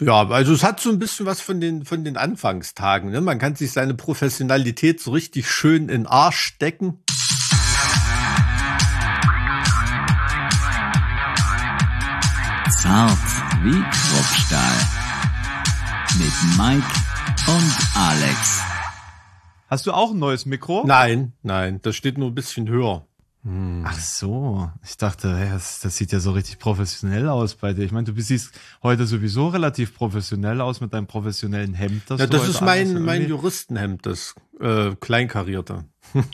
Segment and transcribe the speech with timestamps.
[0.00, 3.10] Ja, also es hat so ein bisschen was von den, von den Anfangstagen.
[3.10, 3.20] Ne?
[3.20, 7.02] Man kann sich seine Professionalität so richtig schön in den Arsch stecken.
[12.80, 13.18] Zart
[13.64, 14.78] wie Kruppstahl.
[16.16, 16.86] Mit Mike
[17.48, 18.62] und Alex.
[19.66, 20.84] Hast du auch ein neues Mikro?
[20.86, 23.07] Nein, nein, das steht nur ein bisschen höher.
[23.44, 27.84] Ach so, ich dachte, das, das sieht ja so richtig professionell aus bei dir.
[27.84, 28.52] Ich meine, du siehst
[28.82, 32.02] heute sowieso relativ professionell aus mit deinem professionellen Hemd.
[32.10, 35.84] Ja, du das ist mein, mein Juristenhemd, das äh, kleinkarierte.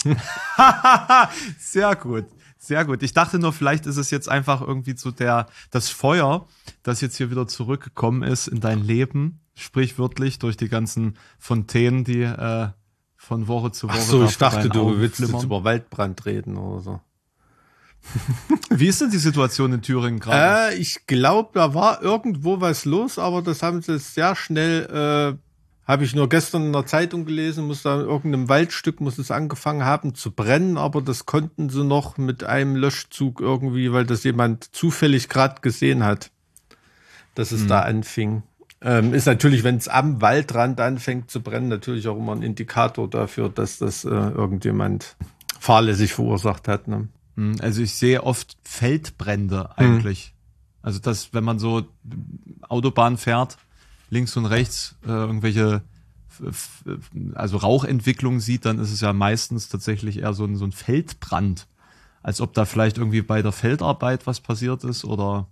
[1.59, 2.25] Sehr gut.
[2.59, 3.03] Sehr gut.
[3.03, 6.49] Ich dachte nur, vielleicht ist es jetzt einfach irgendwie so der, das Feuer,
[6.83, 12.23] das jetzt hier wieder zurückgekommen ist in dein Leben, sprichwörtlich durch die ganzen Fontänen, die
[12.23, 12.69] äh,
[13.25, 13.99] von Woche zu Woche.
[13.99, 15.47] Ach so, ich dachte, du Augen willst jetzt flimmern.
[15.47, 17.01] über Waldbrand reden oder so.
[18.71, 20.75] Wie ist denn die Situation in Thüringen gerade?
[20.75, 25.89] Äh, ich glaube, da war irgendwo was los, aber das haben sie sehr schnell, äh,
[25.89, 29.31] habe ich nur gestern in der Zeitung gelesen, muss da in irgendeinem Waldstück muss es
[29.31, 34.25] angefangen haben zu brennen, aber das konnten sie noch mit einem Löschzug irgendwie, weil das
[34.25, 36.31] jemand zufällig gerade gesehen hat,
[37.35, 38.43] dass es da anfing.
[38.85, 43.09] Ähm, ist natürlich, wenn es am Waldrand anfängt zu brennen, natürlich auch immer ein Indikator
[43.09, 45.17] dafür, dass das äh, irgendjemand
[45.59, 46.87] fahrlässig verursacht hat.
[46.87, 47.09] Ne?
[47.37, 50.35] Hm, Also ich sehe oft Feldbrände eigentlich.
[50.83, 51.85] Also dass, wenn man so
[52.69, 53.57] Autobahn fährt,
[54.11, 55.83] links und rechts äh, irgendwelche
[57.35, 61.69] also Rauchentwicklung sieht, dann ist es ja meistens tatsächlich eher so ein, so ein Feldbrand.
[62.23, 65.47] Als ob da vielleicht irgendwie bei der Feldarbeit was passiert ist oder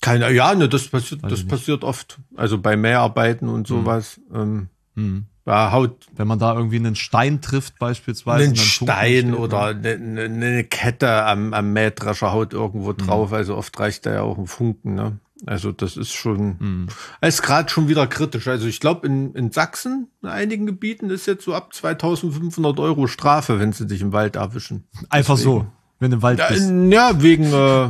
[0.00, 2.18] Keine, ja, ne, das passiert, Weiß das passiert oft.
[2.36, 4.20] Also bei Mäharbeiten und sowas.
[4.32, 5.24] Ähm, hm.
[5.44, 8.44] da haut wenn man da irgendwie einen Stein trifft beispielsweise.
[8.44, 9.90] einen Stein oder ne?
[9.94, 12.96] eine, eine, eine Kette am, am Mähdrescher haut irgendwo Mhm.
[12.98, 13.32] drauf.
[13.32, 14.94] Also oft reicht da ja auch ein Funken.
[14.94, 15.18] Ne?
[15.44, 16.86] Also das ist schon, Hm.
[17.20, 18.48] ist gerade schon wieder kritisch.
[18.48, 23.06] Also ich glaube in, in Sachsen, in einigen Gebieten ist jetzt so ab 2500 Euro
[23.06, 24.84] Strafe, wenn sie dich im Wald erwischen.
[25.10, 25.66] Einfach so,
[26.00, 26.70] wenn du im Wald Ja, bist.
[26.90, 27.84] ja wegen äh,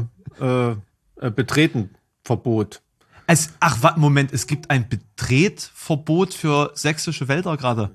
[0.45, 0.77] äh,
[1.21, 2.83] äh, Betretenverbot.
[3.27, 7.91] Es, ach, wa- Moment, es gibt ein Betretverbot für sächsische Wälder gerade.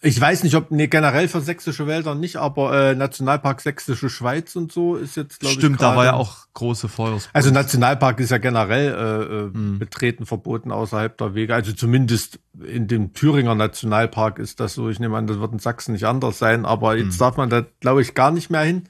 [0.00, 4.54] Ich weiß nicht, ob, nee, generell für sächsische Wälder nicht, aber äh, Nationalpark Sächsische Schweiz
[4.54, 7.30] und so ist jetzt, glaube ich, Stimmt, da war ja auch große Feuersbrunst.
[7.32, 9.80] Also Nationalpark ist ja generell äh, äh, Mhm.
[9.80, 11.52] betreten verboten außerhalb der Wege.
[11.52, 14.88] Also zumindest in dem Thüringer Nationalpark ist das so.
[14.88, 17.18] Ich nehme an, das wird in Sachsen nicht anders sein, aber jetzt Mhm.
[17.18, 18.84] darf man da, glaube ich, gar nicht mehr hin.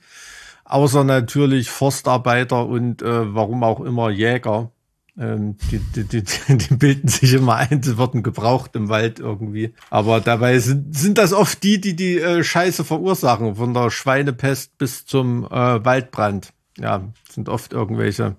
[0.69, 4.71] Außer natürlich Forstarbeiter und äh, warum auch immer Jäger.
[5.19, 9.75] Ähm, die, die, die, die bilden sich immer ein, sie werden gebraucht im Wald irgendwie.
[9.91, 14.79] Aber dabei sind, sind das oft die, die die äh, Scheiße verursachen, von der Schweinepest
[14.79, 16.53] bis zum äh, Waldbrand.
[16.79, 18.37] Ja, sind oft irgendwelche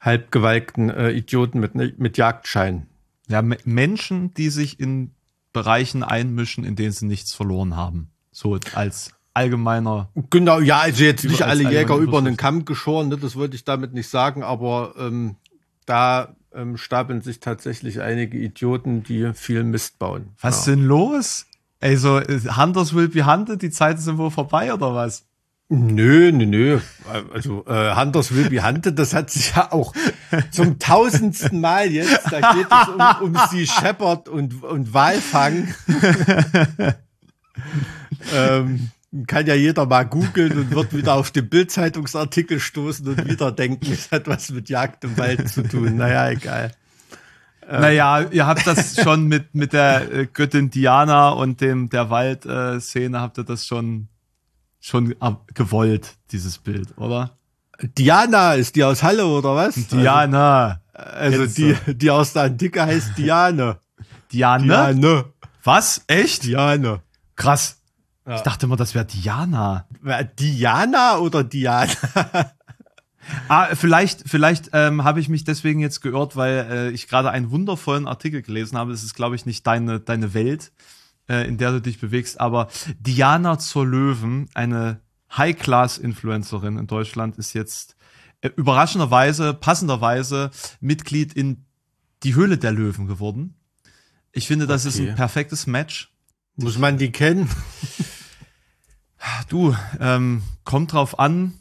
[0.00, 2.88] halbgewalkten äh, Idioten mit, mit Jagdschein.
[3.28, 5.12] Ja, Me- Menschen, die sich in
[5.52, 8.10] Bereichen einmischen, in denen sie nichts verloren haben.
[8.32, 10.08] So als allgemeiner.
[10.30, 12.38] Genau, ja, also jetzt nicht alle Jäger über den Überschrift.
[12.38, 15.36] Kamm geschoren, ne, das wollte ich damit nicht sagen, aber ähm,
[15.86, 20.30] da ähm, stapeln sich tatsächlich einige Idioten, die viel Mist bauen.
[20.40, 20.76] Was ist ja.
[20.76, 21.46] denn los?
[21.80, 25.26] Ey, so äh, Hunters will be hunted, die Zeiten sind wohl vorbei oder was?
[25.68, 26.80] Nö, nö, nö.
[27.32, 29.92] Also äh, Hunters will be hunted, das hat sich ja auch
[30.50, 35.74] zum tausendsten Mal jetzt, da geht es um, um Sea Shepherd und, und Walfang.
[38.34, 38.90] ähm,
[39.26, 43.92] kann ja jeder mal googeln und wird wieder auf den Bildzeitungsartikel stoßen und wieder denken,
[43.92, 45.96] es hat was mit Jagd im Wald zu tun.
[45.96, 46.72] Naja, egal.
[47.70, 53.20] Naja, ihr habt das schon mit, mit der äh, Göttin Diana und dem der Wald-Szene,
[53.20, 54.08] habt ihr das schon,
[54.80, 55.14] schon
[55.54, 57.38] gewollt, dieses Bild, oder?
[57.80, 59.74] Diana, ist die aus Halle oder was?
[59.88, 60.80] Diana.
[60.92, 61.92] Also, also die, so.
[61.92, 63.78] die aus der Antike heißt Diane.
[64.30, 64.92] Diana?
[64.92, 65.24] Diane.
[65.62, 66.02] Was?
[66.06, 66.44] Echt?
[66.44, 67.00] Diane.
[67.36, 67.80] Krass.
[68.26, 68.36] Ja.
[68.36, 69.86] Ich dachte immer, das wäre Diana.
[70.38, 71.90] Diana oder Diana?
[73.48, 77.50] Ah, vielleicht, vielleicht ähm, habe ich mich deswegen jetzt geirrt, weil äh, ich gerade einen
[77.50, 78.90] wundervollen Artikel gelesen habe.
[78.92, 80.72] Das ist, glaube ich, nicht deine, deine Welt,
[81.26, 82.68] äh, in der du dich bewegst, aber
[83.00, 85.00] Diana zur Löwen, eine
[85.34, 87.96] High-Class-Influencerin in Deutschland, ist jetzt
[88.42, 90.50] äh, überraschenderweise, passenderweise
[90.80, 91.64] Mitglied in
[92.24, 93.54] die Höhle der Löwen geworden.
[94.32, 95.10] Ich finde, das ist Okay.
[95.10, 96.12] ein perfektes Match.
[96.56, 97.48] Muss man die kennen?
[99.48, 101.54] Du, ähm, kommt drauf an,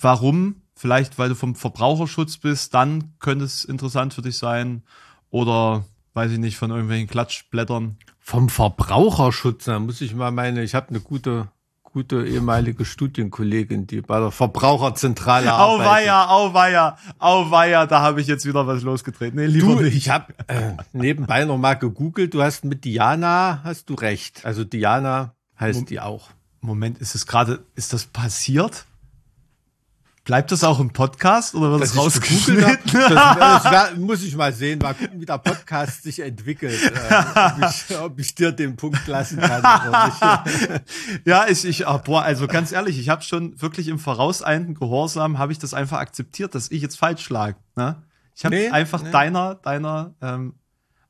[0.00, 0.56] warum.
[0.74, 4.82] Vielleicht, weil du vom Verbraucherschutz bist, dann könnte es interessant für dich sein.
[5.30, 5.84] Oder,
[6.14, 7.98] weiß ich nicht, von irgendwelchen Klatschblättern.
[8.18, 11.48] Vom Verbraucherschutz, da muss ich mal meine, ich habe eine gute,
[11.84, 15.92] gute ehemalige Studienkollegin, die bei der Verbraucherzentrale Au arbeitet.
[15.92, 19.38] weia, au weia, au weia, da habe ich jetzt wieder was losgetreten.
[19.38, 19.96] Nee, lieber Du, nicht.
[19.96, 22.34] ich habe äh, nebenbei noch mal gegoogelt.
[22.34, 24.44] Du hast mit Diana, hast du recht.
[24.44, 26.30] Also Diana heißt die auch.
[26.62, 28.86] Moment, ist es gerade, ist das passiert?
[30.24, 32.78] Bleibt das auch im Podcast oder wird rausgeschnitten?
[32.92, 36.80] das, das wär, muss ich mal sehen, mal gucken, wie der Podcast sich entwickelt.
[36.80, 40.82] Äh, ob, ich, ob ich dir den Punkt lassen kann oder nicht.
[41.24, 45.38] ja, ich, ich, ah, boah, also ganz ehrlich, ich habe schon wirklich im vorauseilenden Gehorsam
[45.38, 47.56] habe ich das einfach akzeptiert, dass ich jetzt falsch lag.
[47.74, 48.00] Ne?
[48.36, 49.10] Ich habe Nee, einfach nee.
[49.10, 50.54] deiner, deiner ähm,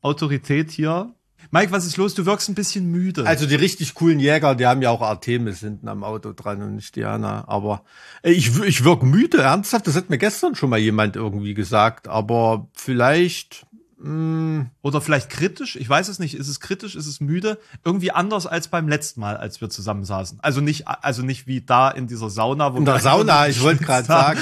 [0.00, 1.14] Autorität hier.
[1.54, 2.14] Mike, was ist los?
[2.14, 3.26] Du wirkst ein bisschen müde.
[3.26, 6.76] Also die richtig coolen Jäger, die haben ja auch Artemis hinten am Auto dran und
[6.76, 7.46] nicht Diana.
[7.46, 7.84] Aber
[8.22, 9.86] ich, ich wirk müde, ernsthaft.
[9.86, 12.08] Das hat mir gestern schon mal jemand irgendwie gesagt.
[12.08, 13.66] Aber vielleicht,
[14.04, 16.34] Oder vielleicht kritisch, ich weiß es nicht.
[16.34, 17.58] Ist es kritisch, ist es müde?
[17.84, 20.40] Irgendwie anders als beim letzten Mal, als wir zusammen saßen.
[20.42, 22.74] Also nicht, also nicht wie da in dieser Sauna.
[22.74, 24.40] Wo in der Sauna, ich wollte gerade sagen.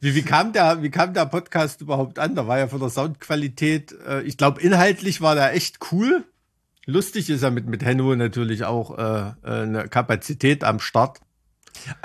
[0.00, 2.34] Wie, wie, kam der, wie kam der Podcast überhaupt an?
[2.34, 6.24] Da war ja von der Soundqualität, äh, ich glaube, inhaltlich war der echt cool.
[6.84, 9.32] Lustig ist ja mit, mit Henno natürlich auch äh, äh,
[9.62, 11.20] eine Kapazität am Start.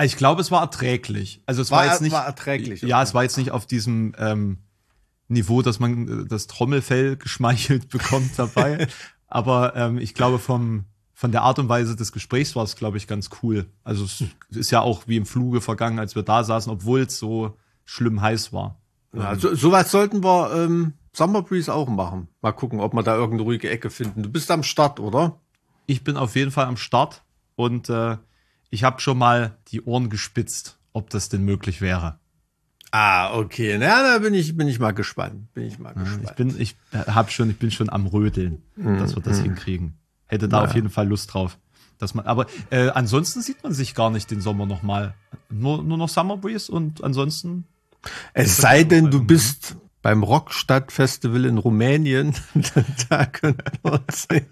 [0.02, 1.42] Ich glaube, es war erträglich.
[1.46, 2.12] Also es war, War- jetzt nicht.
[2.14, 3.04] war erträglich, Ja, okay.
[3.08, 4.58] es war jetzt nicht auf diesem ähm,
[5.32, 8.88] Niveau, dass man äh, das Trommelfell geschmeichelt bekommt dabei.
[9.28, 12.98] Aber ähm, ich glaube, vom, von der Art und Weise des Gesprächs war es, glaube
[12.98, 13.66] ich, ganz cool.
[13.84, 17.18] Also es ist ja auch wie im Fluge vergangen, als wir da saßen, obwohl es
[17.18, 18.82] so schlimm heiß war.
[19.14, 22.28] Ja, so, sowas sollten wir ähm, Summer Breeze auch machen.
[22.42, 24.24] Mal gucken, ob wir da irgendeine ruhige Ecke finden.
[24.24, 25.40] Du bist am Start, oder?
[25.86, 27.24] Ich bin auf jeden Fall am Start
[27.56, 28.18] und äh,
[28.70, 32.20] ich habe schon mal die Ohren gespitzt, ob das denn möglich wäre.
[32.92, 33.78] Ah, okay.
[33.80, 35.54] Na, da bin ich, bin ich mal gespannt.
[35.54, 36.24] Bin ich mal gespannt.
[36.26, 39.94] Ich bin, ich hab schon, ich bin schon am Rödeln, dass wir das hinkriegen.
[40.28, 40.70] Hätte da Naja.
[40.70, 41.58] auf jeden Fall Lust drauf.
[41.98, 45.14] Dass man, aber äh, ansonsten sieht man sich gar nicht den Sommer noch mal.
[45.50, 47.66] Nur, nur noch Summer Breeze und ansonsten.
[48.34, 52.34] Es sei denn, du bist beim Rockstadt-Festival in Rumänien.
[53.10, 54.48] da könnten wir uns sehen.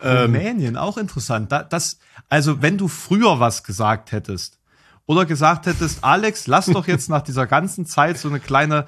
[0.00, 0.32] Ähm.
[0.34, 1.50] Rumänien, auch interessant.
[1.50, 1.98] Da, das,
[2.28, 4.58] also, wenn du früher was gesagt hättest
[5.06, 8.86] oder gesagt hättest, Alex, lass doch jetzt nach dieser ganzen Zeit so eine kleine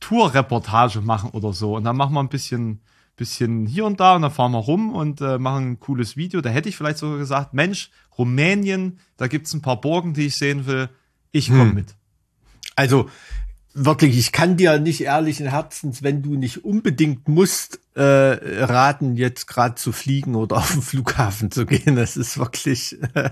[0.00, 1.76] Tour-Reportage machen oder so.
[1.76, 2.80] Und dann machen wir ein bisschen,
[3.16, 6.40] bisschen hier und da und dann fahren wir rum und äh, machen ein cooles Video.
[6.40, 10.36] Da hätte ich vielleicht sogar gesagt, Mensch, Rumänien, da gibt's ein paar Burgen, die ich
[10.36, 10.88] sehen will.
[11.32, 11.94] Ich komme mit.
[12.74, 13.10] Also
[13.84, 19.46] wirklich, ich kann dir nicht ehrlichen Herzens, wenn du nicht unbedingt musst, äh, raten, jetzt
[19.46, 21.96] gerade zu fliegen oder auf den Flughafen zu gehen.
[21.96, 23.30] Das ist wirklich äh,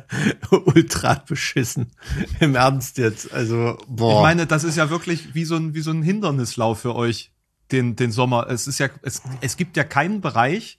[0.50, 1.92] ultra beschissen.
[2.40, 3.32] Im Ernst jetzt.
[3.32, 4.20] Also, boah.
[4.20, 7.32] Ich meine, das ist ja wirklich wie so ein, wie so ein Hindernislauf für euch,
[7.72, 8.46] den, den Sommer.
[8.48, 10.78] Es ist ja, es, es gibt ja keinen Bereich,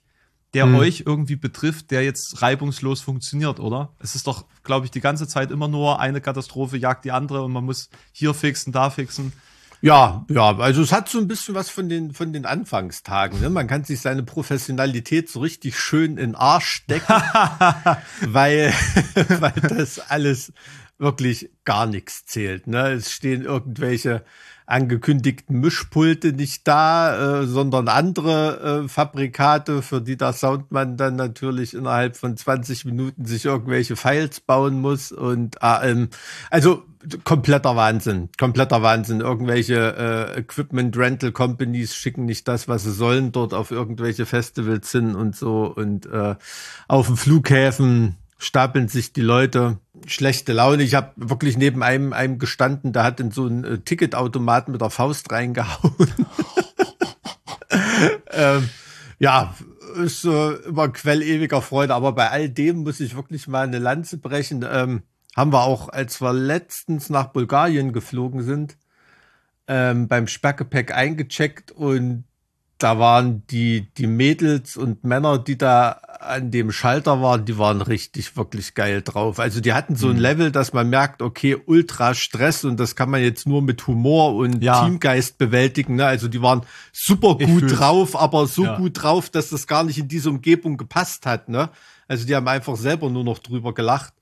[0.54, 0.76] der Hm.
[0.76, 3.92] euch irgendwie betrifft, der jetzt reibungslos funktioniert, oder?
[3.98, 7.42] Es ist doch, glaube ich, die ganze Zeit immer nur eine Katastrophe jagt die andere
[7.42, 9.32] und man muss hier fixen, da fixen.
[9.80, 13.40] Ja, ja, also es hat so ein bisschen was von den, von den Anfangstagen.
[13.40, 13.48] Ne?
[13.48, 17.06] Man kann sich seine Professionalität so richtig schön in Arsch stecken,
[18.26, 18.72] weil,
[19.28, 20.52] weil das alles
[20.98, 22.66] wirklich gar nichts zählt.
[22.66, 22.92] Ne?
[22.92, 24.24] Es stehen irgendwelche
[24.68, 31.72] angekündigten Mischpulte nicht da, äh, sondern andere äh, Fabrikate, für die der Soundmann dann natürlich
[31.72, 36.10] innerhalb von 20 Minuten sich irgendwelche Files bauen muss und ähm,
[36.50, 36.82] also
[37.24, 39.20] kompletter Wahnsinn, kompletter Wahnsinn.
[39.20, 44.92] Irgendwelche äh, Equipment Rental Companies schicken nicht das, was sie sollen, dort auf irgendwelche Festivals
[44.92, 46.34] hin und so und äh,
[46.88, 50.82] auf den Flughäfen stapeln sich die Leute schlechte Laune.
[50.82, 54.80] Ich habe wirklich neben einem, einem gestanden, der hat in so einen äh, Ticketautomaten mit
[54.80, 55.94] der Faust reingehauen.
[58.32, 58.68] ähm,
[59.18, 59.54] ja,
[59.96, 61.94] ist äh, immer Quell ewiger Freude.
[61.94, 64.64] Aber bei all dem muss ich wirklich mal eine Lanze brechen.
[64.70, 65.02] Ähm,
[65.36, 68.76] haben wir auch, als wir letztens nach Bulgarien geflogen sind,
[69.66, 72.24] ähm, beim Sperrgepäck eingecheckt und
[72.78, 77.80] da waren die, die Mädels und Männer, die da an dem Schalter waren, die waren
[77.82, 79.38] richtig, wirklich geil drauf.
[79.40, 83.10] Also die hatten so ein Level, dass man merkt, okay, ultra Stress und das kann
[83.10, 84.84] man jetzt nur mit Humor und Ja.
[84.84, 85.96] Teamgeist bewältigen.
[85.96, 86.06] Ne?
[86.06, 88.76] Also die waren super gut drauf, aber so Ja.
[88.76, 91.48] gut drauf, dass das gar nicht in diese Umgebung gepasst hat.
[91.48, 91.70] Ne?
[92.08, 94.12] Also die haben einfach selber nur noch drüber gelacht.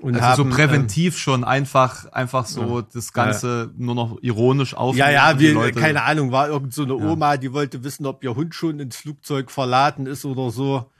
[0.00, 4.74] Und Also haben, so ähm, präventiv schon einfach, einfach so das Ganze nur noch ironisch
[4.74, 4.96] auf.
[4.96, 8.34] Ja, ja, wir, keine Ahnung, war irgend so eine Oma, die wollte wissen, ob ihr
[8.34, 10.90] Hund schon ins Flugzeug verladen ist oder so.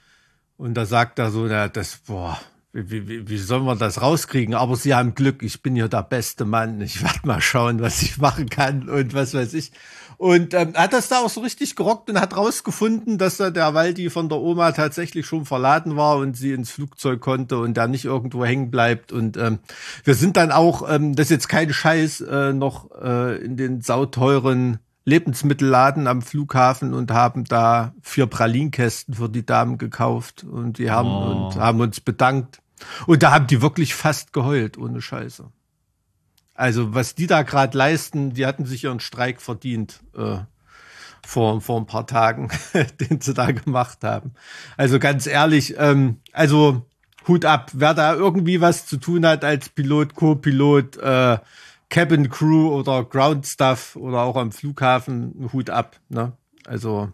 [0.56, 2.38] Und da sagt er so, na, das, boah,
[2.72, 4.54] wie, wie, wie sollen wir das rauskriegen?
[4.54, 6.80] Aber sie haben Glück, ich bin hier der beste Mann.
[6.80, 9.70] Ich werde mal schauen, was ich machen kann und was weiß ich.
[10.16, 13.74] Und ähm, hat das da auch so richtig gerockt und hat rausgefunden, dass da der
[13.74, 17.86] Waldi von der Oma tatsächlich schon verladen war und sie ins Flugzeug konnte und da
[17.86, 19.12] nicht irgendwo hängen bleibt.
[19.12, 19.58] Und ähm,
[20.04, 23.80] wir sind dann auch, ähm, das ist jetzt kein Scheiß, äh, noch äh, in den
[23.80, 30.90] sauteuren Lebensmittelladen am Flughafen und haben da vier Pralinkästen für die Damen gekauft und die
[30.90, 31.46] haben oh.
[31.46, 32.60] und haben uns bedankt.
[33.06, 35.50] Und da haben die wirklich fast geheult, ohne Scheiße.
[36.54, 40.38] Also was die da gerade leisten, die hatten sich ihren Streik verdient äh,
[41.26, 42.50] vor, vor ein paar Tagen,
[43.00, 44.34] den sie da gemacht haben.
[44.76, 46.86] Also ganz ehrlich, ähm, also
[47.26, 51.38] Hut ab, wer da irgendwie was zu tun hat als Pilot, Co-Pilot, äh,
[51.88, 55.98] Cabin Crew oder Ground Stuff oder auch am Flughafen, Hut ab.
[56.08, 56.32] Ne?
[56.66, 57.12] Also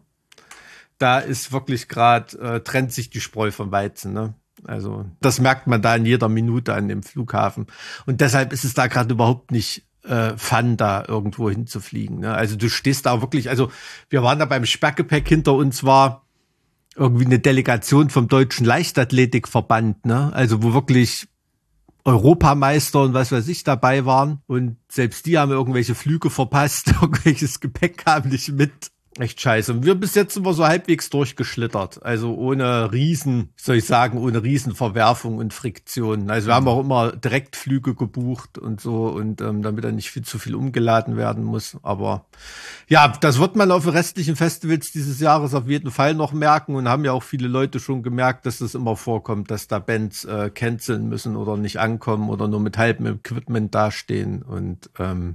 [0.99, 4.13] da ist wirklich gerade, äh, trennt sich die Spreu vom Weizen.
[4.13, 4.35] Ne?
[4.65, 7.67] Also das merkt man da in jeder Minute an dem Flughafen.
[8.07, 12.21] Und deshalb ist es da gerade überhaupt nicht äh, Fun, da irgendwo hinzufliegen.
[12.21, 12.35] Ne?
[12.35, 13.71] Also du stehst da wirklich, also
[14.09, 16.25] wir waren da beim Sperrgepäck, hinter uns war
[16.97, 20.33] irgendwie eine Delegation vom Deutschen Leichtathletikverband, ne?
[20.35, 21.29] Also wo wirklich
[22.05, 24.43] Europameister und was weiß ich dabei waren.
[24.47, 28.91] Und selbst die haben irgendwelche Flüge verpasst, irgendwelches Gepäck kam nicht mit.
[29.19, 29.73] Echt scheiße.
[29.73, 32.05] Und wir bis jetzt sind wir so halbwegs durchgeschlittert.
[32.05, 36.31] Also ohne Riesen, soll ich sagen, ohne Riesenverwerfung und Friktionen.
[36.31, 40.23] Also wir haben auch immer Direktflüge gebucht und so und ähm, damit er nicht viel
[40.23, 41.77] zu viel umgeladen werden muss.
[41.83, 42.27] Aber
[42.89, 46.77] ja, das wird man auf den restlichen Festivals dieses Jahres auf jeden Fall noch merken
[46.77, 50.25] und haben ja auch viele Leute schon gemerkt, dass das immer vorkommt, dass da Bands
[50.25, 55.35] äh, canceln müssen oder nicht ankommen oder nur mit halbem Equipment dastehen und ähm,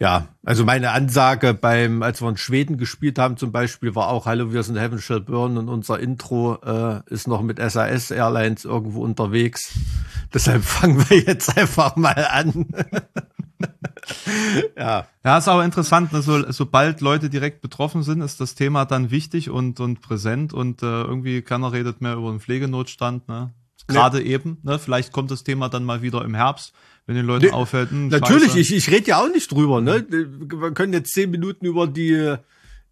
[0.00, 4.24] ja, also meine Ansage beim, als wir in Schweden gespielt haben zum Beispiel, war auch
[4.24, 8.64] Hallo, wir sind Heaven Shall Burn und unser Intro äh, ist noch mit SAS Airlines
[8.64, 9.78] irgendwo unterwegs.
[10.34, 12.68] Deshalb fangen wir jetzt einfach mal an.
[14.76, 15.06] ja.
[15.22, 16.22] Ja, ist aber interessant, ne?
[16.22, 20.82] so, sobald Leute direkt betroffen sind, ist das Thema dann wichtig und, und präsent und
[20.82, 23.52] äh, irgendwie keiner redet mehr über den Pflegenotstand, ne?
[23.86, 24.26] Gerade ja.
[24.26, 24.78] eben, ne?
[24.78, 26.72] Vielleicht kommt das Thema dann mal wieder im Herbst
[27.06, 27.90] wenn den Leuten nee, auffällt.
[27.90, 29.80] Hm, natürlich, ich, ich rede ja auch nicht drüber.
[29.80, 30.06] Ne?
[30.08, 32.36] Wir können jetzt zehn Minuten über die,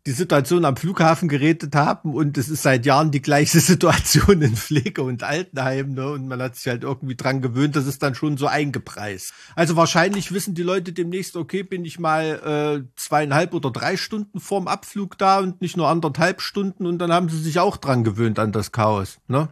[0.06, 4.56] die Situation am Flughafen geredet haben und es ist seit Jahren die gleiche Situation in
[4.56, 5.94] Pflege und Altenheim.
[5.94, 6.10] Ne?
[6.10, 9.32] Und man hat sich halt irgendwie dran gewöhnt, das ist dann schon so eingepreist.
[9.54, 14.40] Also wahrscheinlich wissen die Leute demnächst, okay, bin ich mal äh, zweieinhalb oder drei Stunden
[14.40, 18.02] vorm Abflug da und nicht nur anderthalb Stunden und dann haben sie sich auch dran
[18.02, 19.18] gewöhnt an das Chaos.
[19.28, 19.48] Ne?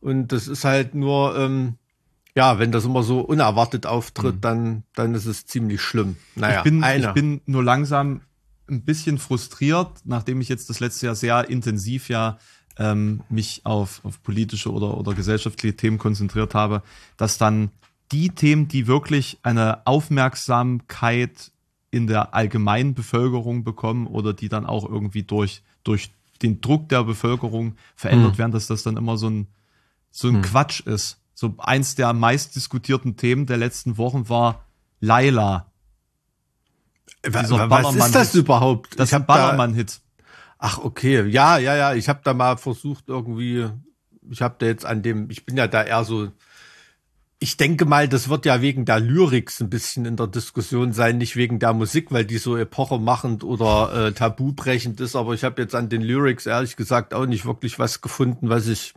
[0.00, 1.78] Und das ist halt nur, ähm,
[2.34, 4.40] ja, wenn das immer so unerwartet auftritt, mhm.
[4.40, 6.16] dann, dann ist es ziemlich schlimm.
[6.34, 8.22] Naja, ich bin, ich bin nur langsam
[8.68, 12.38] ein bisschen frustriert, nachdem ich jetzt das letzte Jahr sehr intensiv ja
[12.76, 16.82] ähm, mich auf, auf politische oder, oder gesellschaftliche Themen konzentriert habe,
[17.16, 17.70] dass dann
[18.10, 21.52] die Themen, die wirklich eine Aufmerksamkeit
[21.90, 26.10] in der allgemeinen Bevölkerung bekommen oder die dann auch irgendwie durch, durch
[26.42, 28.38] den Druck der Bevölkerung verändert mhm.
[28.38, 29.46] werden, dass das dann immer so ein,
[30.10, 30.42] so ein mhm.
[30.42, 31.20] Quatsch ist.
[31.34, 34.64] So eins der meist diskutierten Themen der letzten Wochen war
[35.00, 35.70] Laila.
[37.26, 37.50] Was
[37.96, 38.98] ist das überhaupt?
[38.98, 40.00] Das ist ein Ballermann-Hit.
[40.58, 41.26] Ach, okay.
[41.28, 41.94] Ja, ja, ja.
[41.94, 43.68] Ich habe da mal versucht, irgendwie,
[44.30, 46.30] ich habe da jetzt an dem, ich bin ja da eher so,
[47.38, 51.18] ich denke mal, das wird ja wegen der Lyrics ein bisschen in der Diskussion sein,
[51.18, 55.16] nicht wegen der Musik, weil die so epochemachend oder äh, tabubrechend ist.
[55.16, 58.66] Aber ich habe jetzt an den Lyrics ehrlich gesagt auch nicht wirklich was gefunden, was
[58.66, 58.94] ich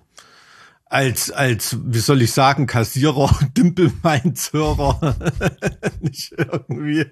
[0.90, 5.16] als, als, wie soll ich sagen, Kassierer und Dümpelmeinshörer
[6.00, 7.06] nicht irgendwie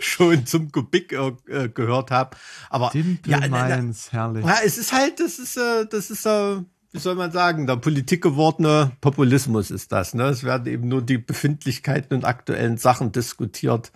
[0.00, 2.36] schon zum Kubik äh, gehört habe.
[2.68, 4.44] Aber Dimpelmeins, ja, herrlich.
[4.44, 7.76] Ja, es ist halt, das ist, äh, das ist, äh, wie soll man sagen, der
[7.76, 10.12] Politik gewordene Populismus ist das.
[10.12, 10.24] Ne?
[10.24, 13.92] Es werden eben nur die Befindlichkeiten und aktuellen Sachen diskutiert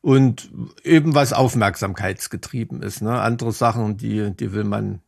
[0.00, 0.50] und
[0.82, 3.02] eben was aufmerksamkeitsgetrieben ist.
[3.02, 3.20] Ne?
[3.20, 5.00] Andere Sachen, die, die will man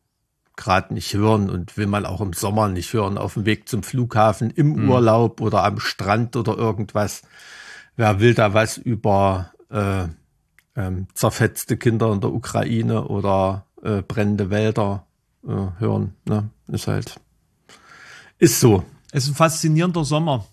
[0.56, 3.82] gerade nicht hören und will man auch im Sommer nicht hören, auf dem Weg zum
[3.82, 4.90] Flughafen, im mhm.
[4.90, 7.23] Urlaub oder am Strand oder irgendwas.
[7.97, 10.04] Wer will da was über äh,
[10.76, 15.06] ähm, zerfetzte Kinder in der Ukraine oder äh, brennende Wälder
[15.44, 16.14] äh, hören?
[16.25, 16.50] Ne?
[16.68, 17.16] Ist halt,
[18.38, 18.85] ist so.
[19.11, 20.47] Es ist ein faszinierender Sommer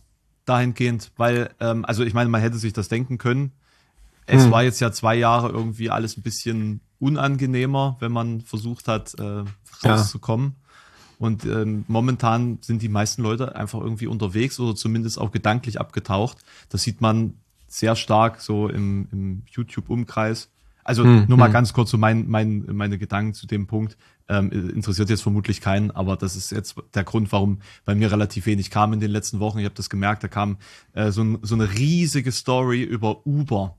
[0.46, 3.54] dahingehend, weil, ähm, also ich meine, man hätte sich das denken können.
[4.30, 4.52] Es hm.
[4.52, 9.44] war jetzt ja zwei Jahre irgendwie alles ein bisschen unangenehmer, wenn man versucht hat, äh,
[9.84, 10.56] rauszukommen.
[10.56, 10.70] Ja.
[11.18, 16.38] Und ähm, momentan sind die meisten Leute einfach irgendwie unterwegs oder zumindest auch gedanklich abgetaucht.
[16.70, 17.34] Das sieht man
[17.68, 20.50] sehr stark so im, im YouTube-Umkreis.
[20.84, 21.54] Also Hm, nur mal hm.
[21.54, 23.98] ganz kurz so mein, mein, meine Gedanken zu dem Punkt.
[24.28, 28.46] Ähm, interessiert jetzt vermutlich keinen, aber das ist jetzt der Grund, warum bei mir relativ
[28.46, 29.58] wenig kam in den letzten Wochen.
[29.58, 30.58] Ich habe das gemerkt, da kam
[30.94, 33.76] äh, so, ein, so eine riesige Story über Uber,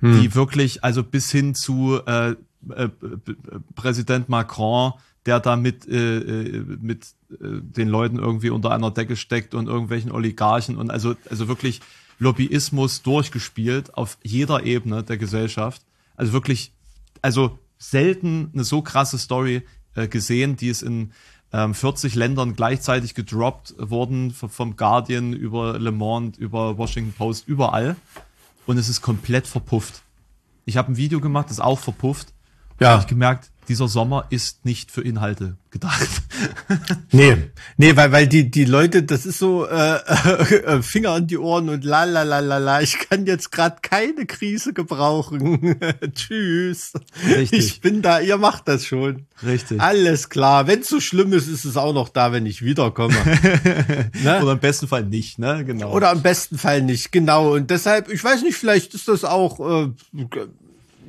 [0.00, 0.20] Hm.
[0.20, 2.32] die wirklich, also bis hin zu äh,
[2.70, 2.88] äh,
[3.74, 4.92] Präsident Macron,
[5.24, 9.66] der da mit, äh, äh, mit äh, den Leuten irgendwie unter einer Decke steckt und
[9.68, 11.80] irgendwelchen Oligarchen und also, also wirklich
[12.18, 15.82] Lobbyismus durchgespielt auf jeder Ebene der Gesellschaft.
[16.16, 16.72] Also wirklich,
[17.22, 19.62] also selten eine so krasse Story
[19.94, 21.10] äh, gesehen, die ist in
[21.52, 27.46] ähm, 40 Ländern gleichzeitig gedroppt worden, v- vom Guardian über Le Monde, über Washington Post,
[27.48, 27.96] überall.
[28.66, 30.02] Und es ist komplett verpufft.
[30.64, 32.32] Ich habe ein Video gemacht, das ist auch verpufft.
[32.80, 32.90] Ja.
[32.90, 36.08] Habe ich gemerkt, dieser Sommer ist nicht für Inhalte gedacht.
[37.12, 37.36] Nee,
[37.76, 41.68] nee, weil, weil die, die Leute, das ist so äh, äh, Finger an die Ohren
[41.68, 45.78] und la la la la la, ich kann jetzt gerade keine Krise gebrauchen.
[46.14, 46.92] Tschüss.
[47.24, 47.58] Richtig.
[47.58, 49.26] Ich bin da, ihr macht das schon.
[49.42, 49.80] Richtig.
[49.80, 50.66] Alles klar.
[50.66, 53.14] Wenn es so schlimm ist, ist es auch noch da, wenn ich wiederkomme.
[54.22, 54.42] ne?
[54.42, 55.64] Oder im besten Fall nicht, ne?
[55.64, 55.92] Genau.
[55.92, 57.54] Oder im besten Fall nicht, genau.
[57.54, 59.88] Und deshalb, ich weiß nicht, vielleicht ist das auch, äh,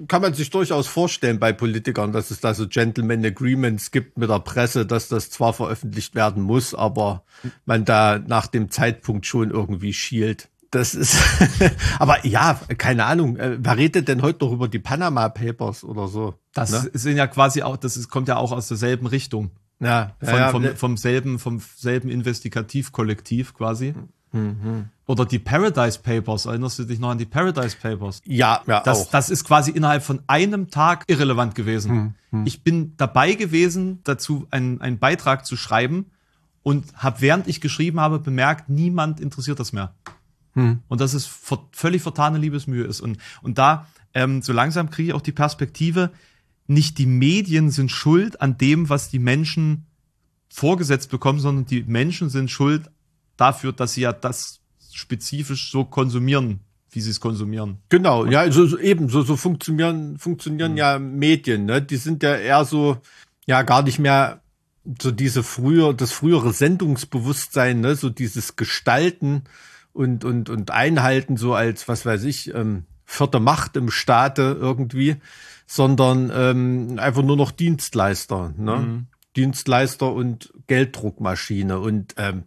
[0.07, 4.29] kann man sich durchaus vorstellen bei Politikern, dass es da so Gentleman Agreements gibt mit
[4.29, 7.23] der Presse, dass das zwar veröffentlicht werden muss, aber
[7.65, 10.49] man da nach dem Zeitpunkt schon irgendwie schielt.
[10.71, 11.17] Das ist,
[11.99, 13.37] aber ja, keine Ahnung.
[13.37, 16.35] Äh, wer redet denn heute noch über die Panama Papers oder so?
[16.53, 16.91] das ne?
[16.93, 19.51] sind ja quasi auch, das ist, kommt ja auch aus derselben Richtung.
[19.79, 23.93] ja, Von, ja, vom, vom selben, vom selben Investigativkollektiv quasi.
[24.31, 24.89] Mhm.
[25.07, 26.45] Oder die Paradise Papers.
[26.45, 28.21] Erinnerst du dich noch an die Paradise Papers?
[28.25, 29.11] ja, ja Das, auch.
[29.11, 32.13] das ist quasi innerhalb von einem Tag irrelevant gewesen.
[32.31, 36.07] Hm, Ich bin dabei gewesen, dazu einen, einen Beitrag zu schreiben
[36.61, 39.95] und habe, während ich geschrieben habe, bemerkt, niemand interessiert das mehr.
[40.53, 40.81] Hm.
[40.89, 42.99] Und dass es ver völlig vertane Liebesmühe ist.
[42.99, 46.11] Und, und da, ähm, so langsam kriege ich auch die Perspektive,
[46.67, 49.85] nicht die Medien sind schuld an dem, was die Menschen
[50.49, 52.89] vorgesetzt bekommen, sondern die Menschen sind schuld
[53.37, 54.59] dafür, dass sie ja das
[54.97, 56.61] spezifisch so konsumieren,
[56.91, 57.77] wie sie es konsumieren.
[57.89, 61.81] Genau, ja, so, so eben, so, so funktionieren, funktionieren ja Medien, ne?
[61.81, 62.97] Die sind ja eher so,
[63.45, 64.41] ja, gar nicht mehr
[65.01, 67.95] so diese früher, das frühere Sendungsbewusstsein, ne?
[67.95, 69.43] So dieses Gestalten
[69.93, 75.17] und, und, und Einhalten, so als, was weiß ich, ähm, vierte Macht im Staate irgendwie,
[75.67, 79.05] sondern ähm, einfach nur noch Dienstleister, ne?
[79.35, 82.45] Dienstleister und Gelddruckmaschine und ähm,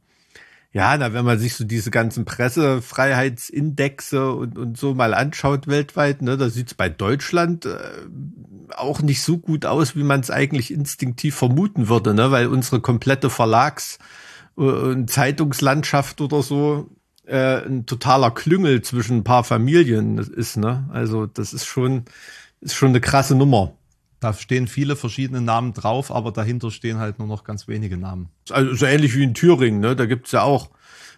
[0.73, 6.23] ja, na, wenn man sich so diese ganzen Pressefreiheitsindexe und, und so mal anschaut weltweit,
[6.23, 7.79] ne, da sieht's bei Deutschland äh,
[8.77, 12.81] auch nicht so gut aus, wie man es eigentlich instinktiv vermuten würde, ne, weil unsere
[12.81, 13.99] komplette Verlags-
[14.57, 16.89] äh, und Zeitungslandschaft oder so
[17.27, 20.89] äh, ein totaler Klüngel zwischen ein paar Familien ist, ne?
[20.93, 22.05] Also das ist schon,
[22.61, 23.75] ist schon eine krasse Nummer.
[24.21, 28.29] Da stehen viele verschiedene Namen drauf, aber dahinter stehen halt nur noch ganz wenige Namen.
[28.51, 29.97] Also so ähnlich wie in Thüringen, ne?
[29.97, 30.69] Da gibt's ja auch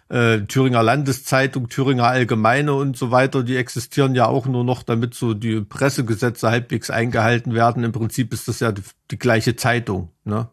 [0.09, 5.15] äh, Thüringer Landeszeitung, Thüringer Allgemeine und so weiter, die existieren ja auch nur noch, damit
[5.15, 7.83] so die Pressegesetze halbwegs eingehalten werden.
[7.83, 10.49] Im Prinzip ist das ja die, die gleiche Zeitung, ne?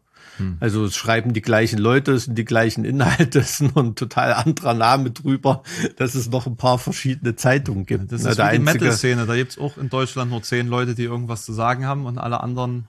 [0.61, 3.94] Also es schreiben die gleichen Leute, es sind die gleichen Inhalte, es ist nur ein
[3.94, 5.62] total anderer Name drüber,
[5.96, 8.12] dass es noch ein paar verschiedene Zeitungen gibt.
[8.12, 9.26] Das Na, ist der wie die Metal-Szene.
[9.26, 12.40] Da gibt's auch in Deutschland nur zehn Leute, die irgendwas zu sagen haben und alle
[12.40, 12.87] anderen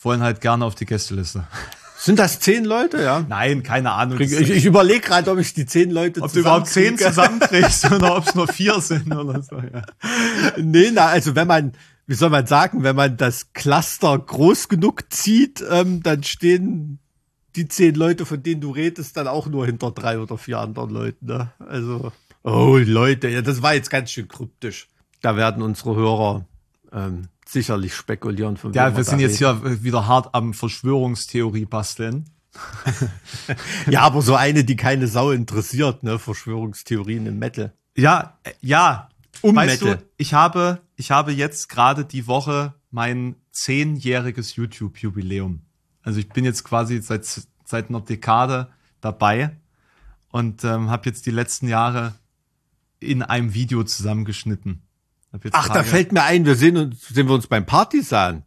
[0.00, 1.46] wollen halt gerne auf die Gästeliste.
[1.96, 3.24] Sind das zehn Leute, ja?
[3.26, 4.20] Nein, keine Ahnung.
[4.20, 8.16] Ich, ich überlege gerade, ob ich die zehn Leute ob du überhaupt zehn zusammenkriegst oder
[8.18, 9.56] ob es nur vier sind oder so.
[9.56, 9.82] Ja.
[10.58, 11.72] Nee, na, also wenn man,
[12.06, 16.98] wie soll man sagen, wenn man das Cluster groß genug zieht, ähm, dann stehen
[17.56, 20.90] die zehn Leute, von denen du redest, dann auch nur hinter drei oder vier anderen
[20.90, 21.26] Leuten.
[21.26, 21.52] Ne?
[21.60, 22.12] Also,
[22.42, 24.88] oh Leute, ja, das war jetzt ganz schön kryptisch.
[25.22, 26.46] Da werden unsere Hörer
[26.92, 28.56] ähm, sicherlich spekulieren.
[28.56, 29.60] Von Ja, wir sind jetzt reden.
[29.62, 32.28] hier wieder hart am Verschwörungstheorie basteln.
[33.90, 36.18] Ja, aber so eine, die keine Sau interessiert, ne?
[36.18, 37.72] Verschwörungstheorien im Metal.
[37.96, 39.08] Ja, äh, ja.
[39.52, 39.96] Weißt Metal.
[39.98, 45.62] du, ich habe, ich habe jetzt gerade die Woche mein zehnjähriges YouTube-Jubiläum.
[46.02, 47.24] Also ich bin jetzt quasi seit,
[47.64, 48.68] seit einer Dekade
[49.00, 49.56] dabei
[50.30, 52.14] und ähm, habe jetzt die letzten Jahre
[53.00, 54.82] in einem Video zusammengeschnitten.
[55.52, 58.44] Ach, da Tage- fällt mir ein, wir sehen uns, sehen wir uns beim Partisan.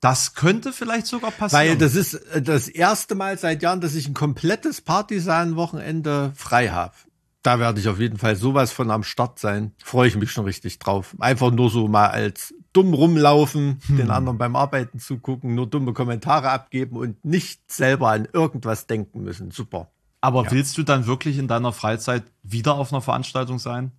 [0.00, 1.70] Das könnte vielleicht sogar passieren.
[1.70, 6.70] Weil das ist äh, das erste Mal seit Jahren, dass ich ein komplettes Partisan-Wochenende frei
[6.70, 6.94] habe.
[7.42, 9.72] Da werde ich auf jeden Fall sowas von am Start sein.
[9.82, 11.16] Freue ich mich schon richtig drauf.
[11.18, 16.50] Einfach nur so mal als dumm rumlaufen, den anderen beim Arbeiten zugucken, nur dumme Kommentare
[16.50, 19.50] abgeben und nicht selber an irgendwas denken müssen.
[19.50, 19.90] Super.
[20.20, 23.90] Aber willst du dann wirklich in deiner Freizeit wieder auf einer Veranstaltung sein?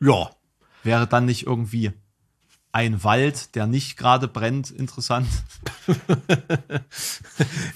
[0.00, 0.30] Ja.
[0.84, 1.92] Wäre dann nicht irgendwie
[2.74, 5.28] ein Wald, der nicht gerade brennt, interessant.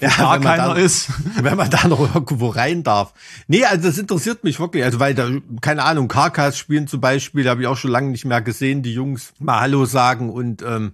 [0.01, 1.09] ja, gar keiner da, ist.
[1.41, 3.13] Wenn man da noch irgendwo rein darf.
[3.47, 4.83] Nee, also das interessiert mich wirklich.
[4.83, 5.29] Also weil da,
[5.61, 8.93] keine Ahnung, Karkas spielen zum Beispiel, habe ich auch schon lange nicht mehr gesehen, die
[8.93, 10.91] Jungs mal Hallo sagen und ähm,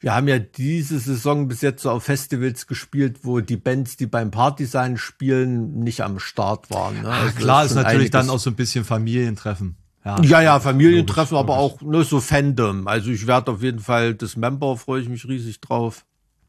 [0.00, 4.06] wir haben ja diese Saison bis jetzt so auf Festivals gespielt, wo die Bands, die
[4.06, 7.02] beim Partisan spielen, nicht am Start waren.
[7.02, 7.10] Ne?
[7.10, 9.76] Also klar, ist natürlich dann auch so ein bisschen Familientreffen.
[10.06, 12.86] Ja, ja, ja Familientreffen, aber auch nur so Fandom.
[12.86, 16.04] Also ich werde auf jeden Fall das Member, freue ich mich riesig drauf.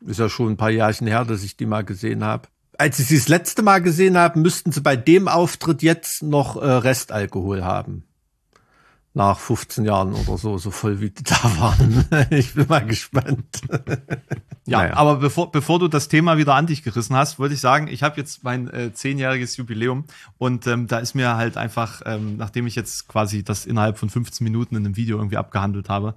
[0.06, 2.50] Ist ja schon ein paar Jahrchen her, dass ich die mal gesehen habe.
[2.78, 6.56] Als ich sie das letzte Mal gesehen habe, müssten sie bei dem Auftritt jetzt noch
[6.56, 8.07] äh, Restalkohol haben
[9.18, 12.06] nach 15 Jahren oder so, so voll wie die da waren.
[12.30, 13.62] ich bin mal gespannt.
[14.66, 14.94] ja, naja.
[14.96, 18.04] aber bevor, bevor du das Thema wieder an dich gerissen hast, wollte ich sagen, ich
[18.04, 20.06] habe jetzt mein äh, zehnjähriges Jubiläum
[20.38, 24.10] und ähm, da ist mir halt einfach, ähm, nachdem ich jetzt quasi das innerhalb von
[24.10, 26.14] 15 Minuten in einem Video irgendwie abgehandelt habe,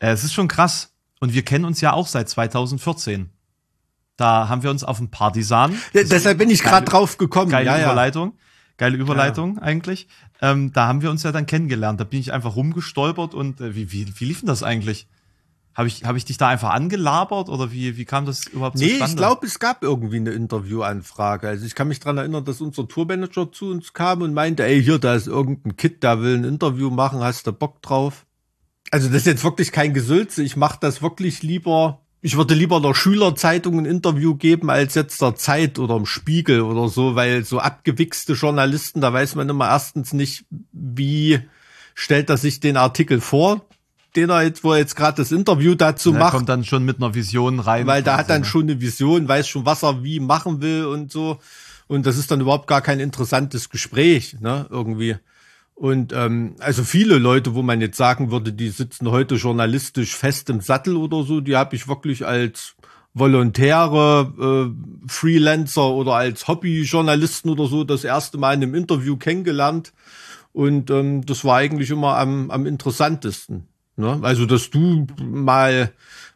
[0.00, 0.90] äh, es ist schon krass.
[1.20, 3.30] Und wir kennen uns ja auch seit 2014.
[4.16, 5.72] Da haben wir uns auf dem Partisan.
[5.92, 7.50] Ja, deshalb bin ich gerade drauf gekommen.
[7.50, 8.34] Geile ja, Überleitung.
[8.76, 9.62] Geile Überleitung ja.
[9.62, 10.08] eigentlich.
[10.40, 12.00] Ähm, da haben wir uns ja dann kennengelernt.
[12.00, 15.06] Da bin ich einfach rumgestolpert und äh, wie, wie, wie lief denn das eigentlich?
[15.74, 18.90] Habe ich, hab ich dich da einfach angelabert oder wie, wie kam das überhaupt nee,
[18.90, 19.04] zustande?
[19.04, 21.48] Nee, ich glaube, es gab irgendwie eine Interviewanfrage.
[21.48, 24.82] Also ich kann mich dran erinnern, dass unser Tourmanager zu uns kam und meinte, ey,
[24.82, 28.24] hier, da ist irgendein Kid, der will ein Interview machen, hast du Bock drauf?
[28.92, 30.44] Also das ist jetzt wirklich kein Gesülze.
[30.44, 35.20] Ich mache das wirklich lieber ich würde lieber der Schülerzeitung ein Interview geben als jetzt
[35.20, 39.68] der Zeit oder im Spiegel oder so, weil so abgewichste Journalisten, da weiß man immer
[39.68, 41.40] erstens nicht, wie
[41.94, 43.66] stellt er sich den Artikel vor,
[44.16, 46.32] den er jetzt, wo er jetzt gerade das Interview dazu der macht.
[46.32, 47.86] kommt dann schon mit einer Vision rein.
[47.86, 51.12] Weil da hat dann schon eine Vision, weiß schon, was er wie machen will und
[51.12, 51.40] so.
[51.88, 55.16] Und das ist dann überhaupt gar kein interessantes Gespräch, ne, irgendwie.
[55.74, 60.48] Und ähm, also viele Leute, wo man jetzt sagen würde, die sitzen heute journalistisch fest
[60.48, 62.76] im Sattel oder so, die habe ich wirklich als
[63.12, 69.92] Volontäre, äh, Freelancer oder als Hobbyjournalisten oder so das erste Mal in einem Interview kennengelernt.
[70.52, 73.66] Und ähm, das war eigentlich immer am, am interessantesten.
[73.96, 74.20] Ne?
[74.22, 75.92] Also, dass du mal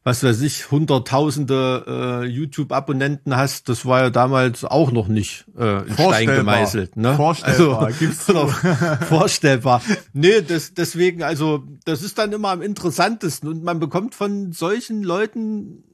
[0.09, 5.87] was weiß ich, hunderttausende äh, YouTube-Abonnenten hast, das war ja damals auch noch nicht äh,
[5.87, 6.97] in Stein gemeißelt.
[6.97, 7.15] Ne?
[7.15, 8.51] Vorstellbar, also, gibt's noch
[9.07, 9.83] vorstellbar.
[10.15, 15.03] Nee, das, deswegen, also das ist dann immer am interessantesten und man bekommt von solchen
[15.03, 15.85] Leuten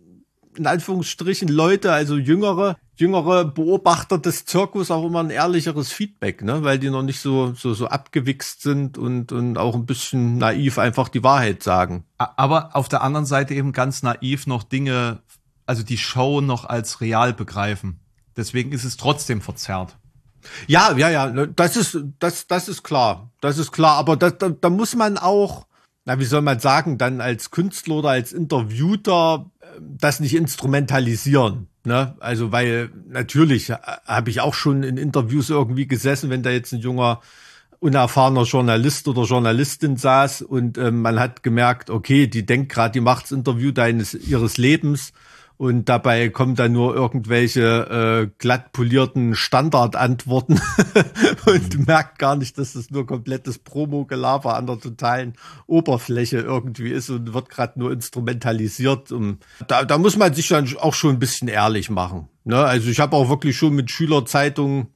[0.57, 6.63] in Anführungsstrichen Leute, also jüngere, jüngere Beobachter des Zirkus auch immer ein ehrlicheres Feedback, ne?
[6.63, 10.79] weil die noch nicht so, so, so abgewichst sind und, und auch ein bisschen naiv
[10.79, 12.05] einfach die Wahrheit sagen.
[12.19, 15.21] Aber auf der anderen Seite eben ganz naiv noch Dinge,
[15.67, 18.01] also die Show noch als real begreifen.
[18.37, 19.97] Deswegen ist es trotzdem verzerrt.
[20.67, 23.31] Ja, ja, ja, ne, das ist, das, das ist klar.
[23.41, 23.97] Das ist klar.
[23.97, 25.67] Aber da, da, da muss man auch,
[26.05, 31.69] na, wie soll man sagen, dann als Künstler oder als Interviewter das nicht instrumentalisieren.
[31.85, 32.15] Ne?
[32.21, 36.81] Also, weil natürlich habe ich auch schon in Interviews irgendwie gesessen, wenn da jetzt ein
[36.81, 37.21] junger,
[37.81, 43.01] unerfahrener Journalist oder Journalistin saß und ähm, man hat gemerkt, okay, die denkt gerade, die
[43.01, 45.13] macht das Interview deines ihres Lebens
[45.57, 50.61] und dabei kommen dann nur irgendwelche äh, glatt polierten Standardantworten
[51.47, 51.85] und mhm.
[51.87, 55.35] merkt gar nicht, dass das nur komplettes Promo-Gelaber an der totalen
[55.67, 59.13] Oberfläche irgendwie ist und wird gerade nur instrumentalisiert.
[59.13, 59.39] Und
[59.69, 62.29] da, da muss man sich dann auch schon ein bisschen ehrlich machen.
[62.45, 62.57] Ne?
[62.57, 64.89] Also ich habe auch wirklich schon mit Schülerzeitungen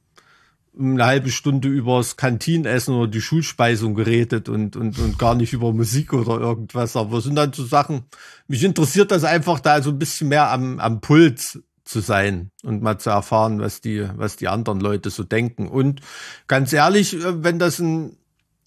[0.78, 5.72] eine halbe Stunde übers Kantinenessen oder die Schulspeisung geredet und, und, und gar nicht über
[5.72, 6.96] Musik oder irgendwas.
[6.96, 8.04] Aber es sind dann so Sachen,
[8.46, 12.82] mich interessiert das einfach da so ein bisschen mehr am, am Puls zu sein und
[12.82, 15.68] mal zu erfahren, was die, was die anderen Leute so denken.
[15.68, 16.00] Und
[16.46, 18.16] ganz ehrlich, äh, wenn das ein,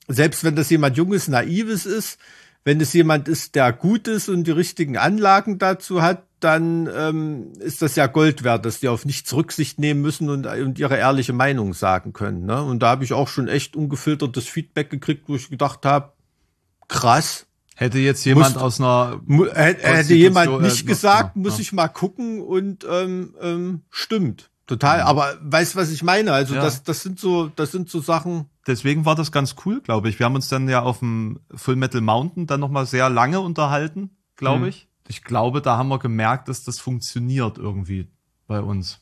[0.08, 2.20] selbst wenn das jemand Junges, Naives ist,
[2.64, 7.54] wenn es jemand ist, der gut ist und die richtigen Anlagen dazu hat, dann ähm,
[7.60, 10.98] ist das ja Gold wert, dass die auf nichts Rücksicht nehmen müssen und, und ihre
[10.98, 12.46] ehrliche Meinung sagen können.
[12.46, 12.62] Ne?
[12.62, 16.14] Und da habe ich auch schon echt ungefiltertes Feedback gekriegt, wo ich gedacht habe,
[16.88, 17.48] krass.
[17.76, 19.22] Hätte jetzt jemand Musst, aus einer
[19.54, 21.62] hätte, hätte jemand nicht äh, gesagt, noch, muss ja.
[21.62, 25.02] ich mal gucken und ähm, ähm, stimmt total.
[25.02, 26.34] Aber weißt was ich meine?
[26.34, 26.62] Also ja.
[26.62, 28.50] das das sind so das sind so Sachen.
[28.68, 30.20] Deswegen war das ganz cool, glaube ich.
[30.20, 33.40] Wir haben uns dann ja auf dem Full Metal Mountain dann noch mal sehr lange
[33.40, 34.68] unterhalten, glaube mhm.
[34.68, 38.08] ich ich glaube, da haben wir gemerkt, dass das funktioniert irgendwie
[38.48, 39.02] bei uns.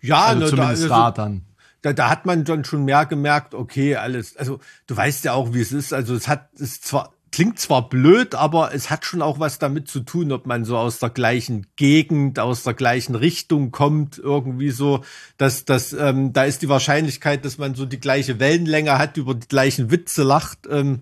[0.00, 1.42] Ja, also ne, zumindest da, also, da dann.
[1.82, 5.52] Da, da hat man dann schon mehr gemerkt, okay, alles, also du weißt ja auch,
[5.52, 5.92] wie es ist.
[5.92, 9.88] Also es hat, es zwar, klingt zwar blöd, aber es hat schon auch was damit
[9.88, 14.70] zu tun, ob man so aus der gleichen Gegend, aus der gleichen Richtung kommt, irgendwie
[14.70, 15.02] so,
[15.36, 19.34] dass, dass ähm, da ist die Wahrscheinlichkeit, dass man so die gleiche Wellenlänge hat, über
[19.34, 21.00] die gleichen Witze lacht, ähm,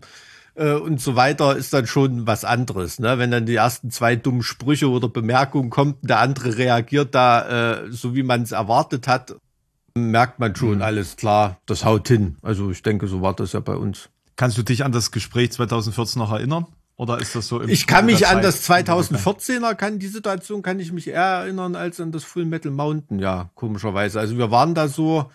[0.54, 2.98] äh, und so weiter, ist dann schon was anderes.
[2.98, 3.18] Ne?
[3.18, 7.92] Wenn dann die ersten zwei dummen Sprüche oder Bemerkungen kommen, der andere reagiert da äh,
[7.92, 9.36] so, wie man es erwartet hat,
[9.94, 10.82] merkt man schon, mhm.
[10.82, 12.36] alles klar, das haut hin.
[12.42, 14.08] Also ich denke, so war das ja bei uns.
[14.36, 16.66] Kannst du dich an das Gespräch 2014 noch erinnern?
[16.96, 20.78] Oder ist das so im Ich kann mich an das 2014er, kann die Situation kann
[20.78, 24.20] ich mich eher erinnern als an das Full Metal Mountain, ja, komischerweise.
[24.20, 25.30] Also wir waren da so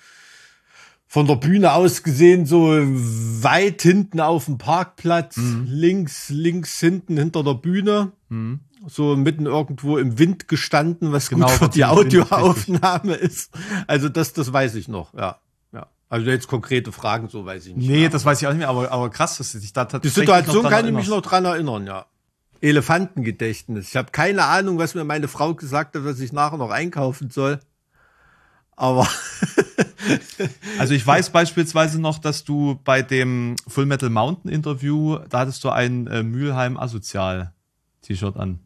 [1.08, 5.66] von der Bühne aus gesehen so weit hinten auf dem Parkplatz, mhm.
[5.68, 8.12] links, links hinten hinter der Bühne.
[8.30, 8.60] Mhm.
[8.86, 13.52] So mitten irgendwo im Wind gestanden, was genau, gut für die Audioaufnahme ist.
[13.88, 15.40] Also das, das weiß ich noch, ja.
[16.10, 17.88] Also jetzt konkrete Fragen, so weiß ich nicht.
[17.88, 18.10] Nee, mehr.
[18.10, 20.14] das weiß ich auch nicht mehr, aber, aber krass, dass du dich da tatsächlich.
[20.14, 20.92] Die Situation kann erinnerst.
[20.92, 22.06] ich mich noch dran erinnern, ja.
[22.62, 23.90] Elefantengedächtnis.
[23.90, 27.30] Ich habe keine Ahnung, was mir meine Frau gesagt hat, was ich nachher noch einkaufen
[27.30, 27.60] soll.
[28.78, 29.08] Aber.
[30.80, 35.64] also ich weiß beispielsweise noch, dass du bei dem Full Metal Mountain Interview, da hattest
[35.66, 37.54] du ein äh, Mülheim Asozial
[38.04, 38.60] T-Shirt an.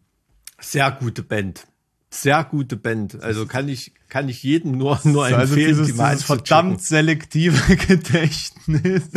[0.60, 1.66] Sehr gute Band
[2.12, 3.24] sehr gute Band.
[3.24, 6.82] Also kann ich, kann ich jedem nur, nur empfehlen, also dieses, die mal dieses verdammt
[6.82, 9.10] selektive Gedächtnis.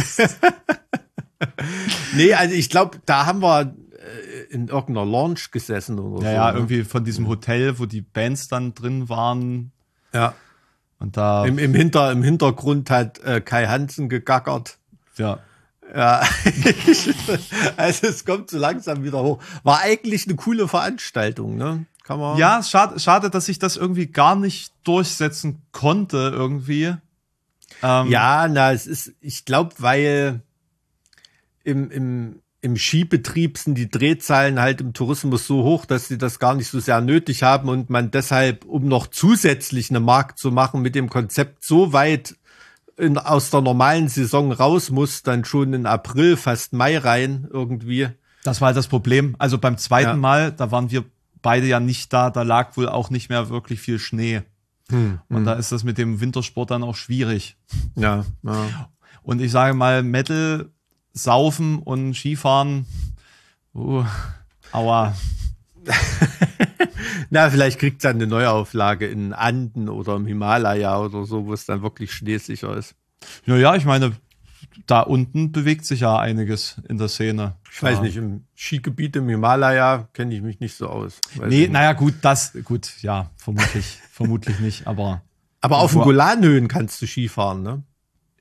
[2.14, 6.36] nee, also ich glaube, da haben wir äh, in irgendeiner Launch gesessen oder ja, so.
[6.36, 6.58] Ja, ne?
[6.58, 9.72] irgendwie von diesem Hotel, wo die Bands dann drin waren.
[10.12, 10.34] Ja.
[11.04, 11.44] Und da.
[11.44, 14.78] Im, im, Hinter, im Hintergrund hat äh, Kai Hansen gegackert.
[15.18, 15.40] Ja.
[15.94, 16.22] Ja,
[17.76, 19.38] also es kommt so langsam wieder hoch.
[19.64, 21.84] War eigentlich eine coole Veranstaltung, ne?
[22.04, 22.38] Kann man.
[22.38, 26.94] Ja, schade, schade, dass ich das irgendwie gar nicht durchsetzen konnte irgendwie.
[27.82, 30.40] Ähm, ja, na, es ist, ich glaube, weil
[31.64, 36.38] im, im, im Skibetrieb sind die Drehzahlen halt im Tourismus so hoch, dass sie das
[36.38, 40.50] gar nicht so sehr nötig haben und man deshalb, um noch zusätzlich eine Markt zu
[40.50, 42.36] machen, mit dem Konzept so weit
[42.96, 48.08] in, aus der normalen Saison raus muss, dann schon in April, fast Mai rein irgendwie.
[48.44, 49.36] Das war halt das Problem.
[49.38, 50.16] Also beim zweiten ja.
[50.16, 51.04] Mal, da waren wir
[51.42, 54.40] beide ja nicht da, da lag wohl auch nicht mehr wirklich viel Schnee.
[54.88, 55.44] Hm, und hm.
[55.44, 57.58] da ist das mit dem Wintersport dann auch schwierig.
[57.94, 58.88] Ja, ja.
[59.22, 60.70] Und ich sage mal, Metal,
[61.14, 62.86] Saufen und Skifahren,
[63.74, 64.04] uh,
[64.72, 65.14] aua.
[67.30, 71.52] Na, vielleicht kriegt es dann eine Neuauflage in Anden oder im Himalaya oder so, wo
[71.52, 72.94] es dann wirklich schneesicher ist.
[73.46, 74.12] Naja, ich meine,
[74.86, 77.56] da unten bewegt sich ja einiges in der Szene.
[77.72, 81.20] Ich weiß nicht, im Skigebiet im Himalaya kenne ich mich nicht so aus.
[81.46, 85.22] Nee, naja, gut, das, gut, ja, vermutlich, vermutlich nicht, aber.
[85.60, 87.82] Aber auf den Golanhöhen kannst du Skifahren, ne?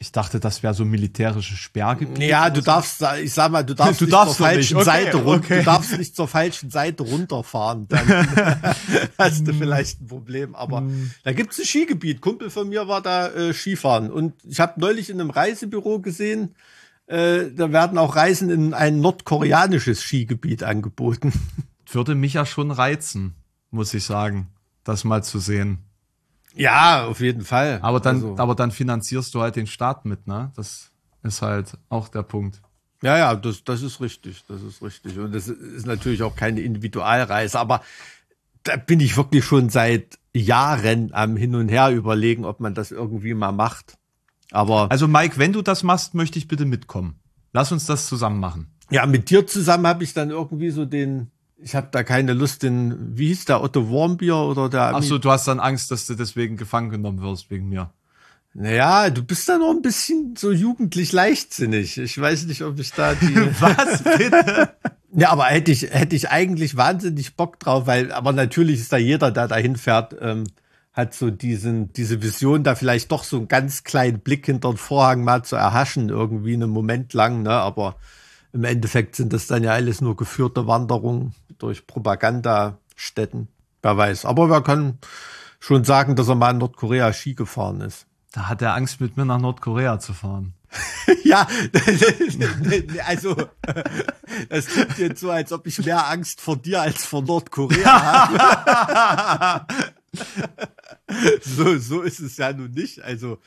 [0.04, 2.28] Ich dachte, das wäre so militärische Sperrgebiet.
[2.28, 5.18] Ja, du darfst, ich sag mal, du darfst, du nicht darfst zur falschen okay, Seite
[5.18, 5.60] runter, okay.
[5.60, 7.88] du darfst nicht zur falschen Seite runterfahren.
[7.88, 8.06] Dann
[9.18, 10.56] hast du vielleicht ein Problem.
[10.56, 11.12] Aber mm.
[11.24, 12.20] da gibt's ein Skigebiet.
[12.20, 16.54] Kumpel von mir war da äh, Skifahren und ich habe neulich in einem Reisebüro gesehen,
[17.08, 21.32] äh, da werden auch Reisen in ein nordkoreanisches Skigebiet angeboten.
[21.90, 23.36] Würde mich ja schon reizen,
[23.72, 24.50] muss ich sagen,
[24.84, 25.78] das mal zu sehen.
[26.56, 27.80] Ja, auf jeden Fall.
[27.82, 28.36] Aber dann, also.
[28.38, 30.52] aber dann finanzierst du halt den Staat mit, ne?
[30.56, 30.92] Das
[31.24, 32.62] ist halt auch der Punkt.
[33.02, 35.18] Ja, ja, das, das ist richtig, das ist richtig.
[35.18, 37.82] Und das ist natürlich auch keine Individualreise, aber
[38.64, 42.92] da bin ich wirklich schon seit Jahren am Hin und Her überlegen, ob man das
[42.92, 43.98] irgendwie mal macht.
[44.52, 44.90] Aber.
[44.90, 47.20] Also Mike, wenn du das machst, möchte ich bitte mitkommen.
[47.52, 48.72] Lass uns das zusammen machen.
[48.90, 51.32] Ja, mit dir zusammen habe ich dann irgendwie so den,
[51.64, 54.96] ich habe da keine Lust, den, wie hieß der, Otto Warmbier oder der.
[54.96, 57.92] Ach so, du hast dann Angst, dass du deswegen gefangen genommen wirst wegen mir.
[58.54, 61.98] Naja, du bist da noch ein bisschen so jugendlich leichtsinnig.
[61.98, 63.36] Ich weiß nicht, ob ich da die.
[63.60, 64.74] Was bitte?
[65.16, 68.98] ja, aber hätte ich, hätte ich eigentlich wahnsinnig Bock drauf, weil, aber natürlich ist da
[68.98, 70.44] jeder, der da hinfährt, ähm,
[70.92, 74.78] hat so diesen, diese Vision, da vielleicht doch so einen ganz kleinen Blick hinter den
[74.78, 77.96] Vorhang mal zu erhaschen, irgendwie einen Moment lang, ne, aber
[78.52, 83.48] im Endeffekt sind das dann ja alles nur geführte Wanderungen durch Propagandastätten.
[83.82, 84.26] Wer weiß.
[84.26, 85.00] Aber wer kann
[85.60, 88.06] schon sagen, dass er mal in Nordkorea Ski gefahren ist.
[88.34, 90.54] Da hat er Angst, mit mir nach Nordkorea zu fahren.
[91.24, 91.48] ja,
[93.06, 93.36] also
[94.50, 97.86] das klingt jetzt so, als ob ich mehr Angst vor dir als vor Nordkorea
[99.40, 99.66] habe.
[101.44, 103.02] so, so ist es ja nun nicht.
[103.02, 103.38] Also,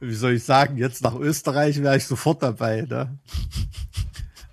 [0.00, 2.82] wie soll ich sagen, jetzt nach Österreich wäre ich sofort dabei.
[2.82, 3.18] Ne?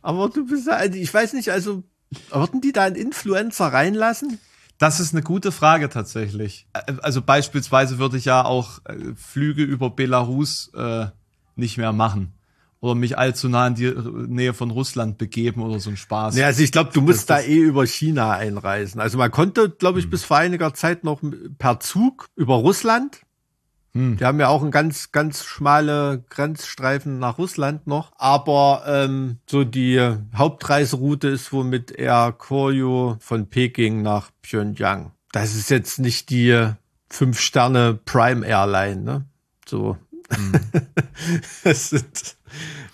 [0.01, 1.84] Aber du bist ja, also ich weiß nicht, also
[2.31, 4.39] würden die da einen Influencer reinlassen?
[4.77, 6.67] Das ist eine gute Frage tatsächlich.
[7.01, 11.07] Also beispielsweise würde ich ja auch äh, Flüge über Belarus äh,
[11.55, 12.33] nicht mehr machen.
[12.79, 16.37] Oder mich allzu nah in die Nähe von Russland begeben oder so ein Spaß.
[16.37, 19.01] Ja, also ich glaube, du musst da eh über China einreisen.
[19.01, 20.11] Also man konnte, glaube ich, hm.
[20.11, 21.21] bis vor einiger Zeit noch
[21.57, 23.21] per Zug über Russland
[23.93, 28.12] Die haben ja auch einen ganz, ganz schmale Grenzstreifen nach Russland noch.
[28.17, 29.99] Aber ähm, so die
[30.36, 35.12] Hauptreiseroute ist wohl mit Air Koryo von Peking nach Pyongyang.
[35.32, 36.71] Das ist jetzt nicht die
[37.10, 39.25] fünf Sterne Prime Airline, ne?
[39.67, 39.97] So.
[41.63, 42.38] das sind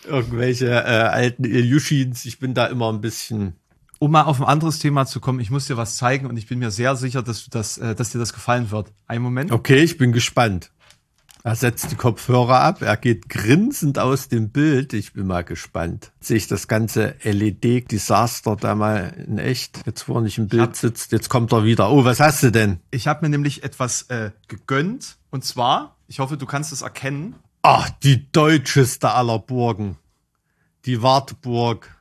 [0.06, 2.26] irgendwelche äh, alten Iljushins.
[2.26, 3.54] Ich bin da immer ein bisschen.
[4.00, 6.48] Um mal auf ein anderes Thema zu kommen, ich muss dir was zeigen und ich
[6.48, 8.92] bin mir sehr sicher, dass, du das, äh, dass dir das gefallen wird.
[9.08, 9.52] Einen Moment.
[9.52, 10.72] Okay, ich bin gespannt.
[11.46, 14.94] Er setzt die Kopfhörer ab, er geht grinsend aus dem Bild.
[14.94, 16.12] Ich bin mal gespannt.
[16.20, 19.86] Sehe ich das ganze LED-Desaster da mal in echt?
[19.86, 21.92] Jetzt, wo er nicht im Bild hab- sitzt, jetzt kommt er wieder.
[21.92, 22.80] Oh, was hast du denn?
[22.90, 27.36] Ich habe mir nämlich etwas äh, gegönnt und zwar, ich hoffe, du kannst es erkennen.
[27.62, 30.00] Ach, die deutscheste aller Burgen.
[30.86, 31.96] Die Wartburg.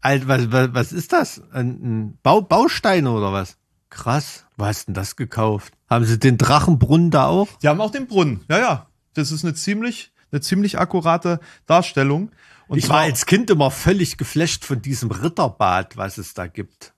[0.00, 1.40] Alt, was, was, was ist das?
[1.52, 3.58] Ein, ein Bau, Bausteine oder was?
[3.90, 4.44] Krass.
[4.56, 5.72] Wo hast denn das gekauft?
[5.92, 7.48] Haben sie den Drachenbrunnen da auch?
[7.62, 8.40] Die haben auch den Brunnen.
[8.48, 8.86] Ja, ja.
[9.12, 12.30] Das ist eine ziemlich, eine ziemlich akkurate Darstellung.
[12.66, 16.94] Und ich war als Kind immer völlig geflasht von diesem Ritterbad, was es da gibt.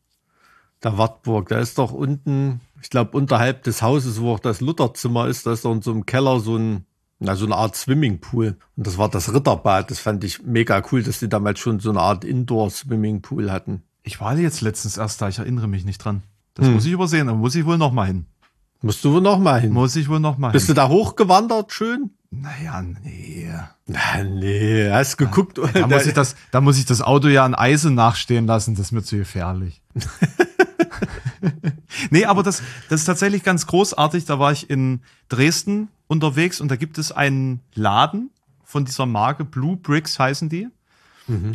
[0.84, 5.26] Der Wartburg, da ist doch unten, ich glaube, unterhalb des Hauses, wo auch das Lutherzimmer
[5.26, 6.86] ist, da ist doch in so einem Keller so ein,
[7.18, 8.58] na, so eine Art Swimmingpool.
[8.76, 9.90] Und das war das Ritterbad.
[9.90, 13.82] Das fand ich mega cool, dass die damals schon so eine Art Indoor-Swimmingpool hatten.
[14.04, 16.22] ich war jetzt letztens erst da, ich erinnere mich nicht dran.
[16.54, 18.26] Das muss ich übersehen, da muss ich wohl noch mal hin.
[18.84, 19.72] Musst du wohl noch mal hin.
[19.72, 20.74] Muss ich wohl noch mal Bist hin.
[20.74, 22.10] du da hochgewandert schön?
[22.30, 23.50] Naja, nee.
[23.86, 25.58] Na, nee, hast geguckt.
[25.72, 28.86] Da muss, ich das, da muss ich das Auto ja an Eisen nachstehen lassen, das
[28.86, 29.82] ist mir zu gefährlich.
[32.10, 34.24] nee, aber das, das ist tatsächlich ganz großartig.
[34.24, 38.30] Da war ich in Dresden unterwegs und da gibt es einen Laden
[38.64, 40.68] von dieser Marke, Blue Bricks heißen die.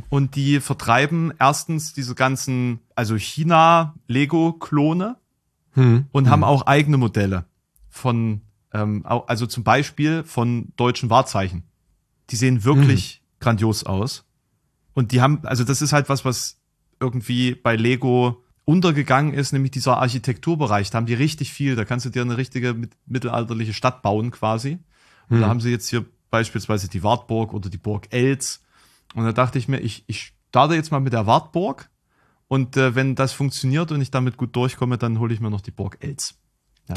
[0.10, 5.16] Und die vertreiben erstens diese ganzen, also China-Lego-Klone
[5.74, 6.08] Hm.
[6.12, 7.46] und haben auch eigene Modelle
[7.90, 8.42] von,
[8.74, 11.64] ähm, also zum Beispiel von deutschen Wahrzeichen.
[12.30, 14.26] Die sehen wirklich grandios aus.
[14.94, 16.60] Und die haben, also das ist halt was, was
[17.00, 20.90] irgendwie bei Lego untergegangen ist, nämlich dieser Architekturbereich.
[20.92, 21.76] Da haben die richtig viel.
[21.76, 24.80] Da kannst du dir eine richtige mit- mittelalterliche Stadt bauen quasi.
[25.30, 28.62] Und da haben sie jetzt hier beispielsweise die Wartburg oder die Burg Els.
[29.16, 31.89] Und da dachte ich mir, ich, ich starte jetzt mal mit der Wartburg.
[32.50, 35.62] Und äh, wenn das funktioniert und ich damit gut durchkomme, dann hole ich mir noch
[35.62, 36.36] die Burg Els.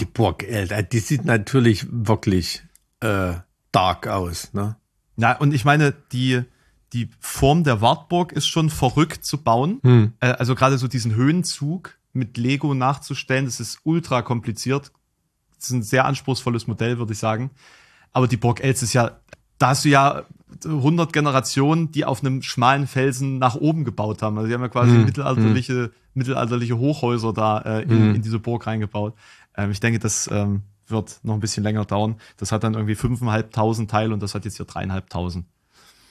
[0.01, 2.63] Die Burg, Alter, die sieht natürlich wirklich
[3.01, 3.35] äh,
[3.71, 4.77] dark aus, ne?
[5.17, 6.43] Ja, und ich meine, die,
[6.95, 9.81] die Form der Wartburg ist schon verrückt zu bauen.
[9.83, 10.15] Hm.
[10.21, 14.91] Äh, also gerade so diesen Höhenzug mit Lego nachzustellen, das ist ultra kompliziert.
[15.57, 17.51] Das ist ein sehr anspruchsvolles Modell, würde ich sagen.
[18.13, 19.21] Aber die Burg Els ist ja,
[19.59, 20.25] da hast du ja
[20.65, 24.37] 100 Generationen, die auf einem schmalen Felsen nach oben gebaut haben.
[24.37, 29.15] Also die haben ja quasi mittelalterliche, mittelalterliche Hochhäuser da äh, in, in diese Burg reingebaut.
[29.57, 32.17] Ähm, ich denke, das ähm, wird noch ein bisschen länger dauern.
[32.37, 35.45] Das hat dann irgendwie 5.500 Teile und das hat jetzt hier 3.500.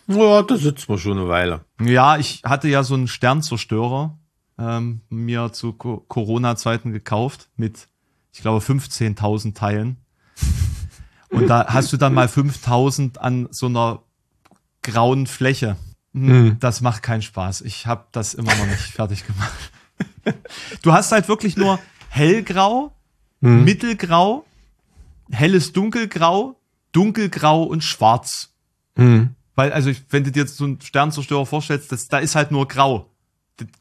[0.07, 1.61] Ja, da sitzt man schon eine Weile.
[1.79, 4.17] Ja, ich hatte ja so einen Sternzerstörer
[4.57, 7.87] ähm, mir zu Co Corona-Zeiten gekauft mit,
[8.33, 9.97] ich glaube, 15.000 Teilen.
[11.29, 14.01] Und da hast du dann mal 5.000 an so einer
[14.81, 15.77] grauen Fläche.
[16.13, 17.61] Hm, Das macht keinen Spaß.
[17.61, 19.71] Ich habe das immer noch nicht fertig gemacht.
[20.81, 22.91] Du hast halt wirklich nur hellgrau,
[23.65, 24.45] mittelgrau,
[25.31, 26.59] helles dunkelgrau,
[26.91, 28.49] dunkelgrau und schwarz.
[29.55, 32.67] Weil, also, wenn du dir jetzt so einen Sternzerstörer vorstellst, das, da ist halt nur
[32.67, 33.10] grau.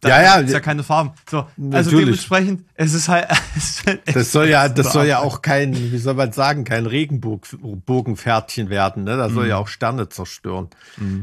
[0.00, 0.34] Da Ja, ja.
[0.36, 1.12] ist ja keine Farben.
[1.30, 2.04] So, also Natürlich.
[2.04, 6.14] dementsprechend, es ist halt, es Das soll ja, das soll ja auch kein, wie soll
[6.14, 9.16] man sagen, kein Regenbogenpferdchen werden, ne?
[9.16, 10.68] Das soll ja auch Sterne zerstören.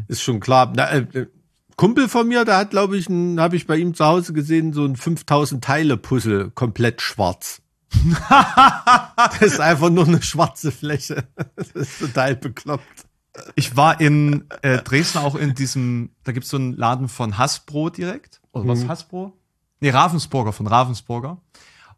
[0.07, 0.73] Ist schon klar.
[0.75, 1.27] Na, äh, äh,
[1.75, 4.83] Kumpel von mir, der hat, glaube ich, habe ich bei ihm zu Hause gesehen, so
[4.83, 7.61] ein 5000 Teile Puzzle, komplett schwarz.
[8.29, 11.27] das ist einfach nur eine schwarze Fläche.
[11.55, 13.06] Das ist total bekloppt.
[13.55, 17.89] Ich war in äh, Dresden auch in diesem, da gibt's so einen Laden von Hasbro
[17.89, 18.41] direkt.
[18.51, 19.33] Oder was, Hasbro?
[19.79, 21.37] Nee, Ravensburger, von Ravensburger.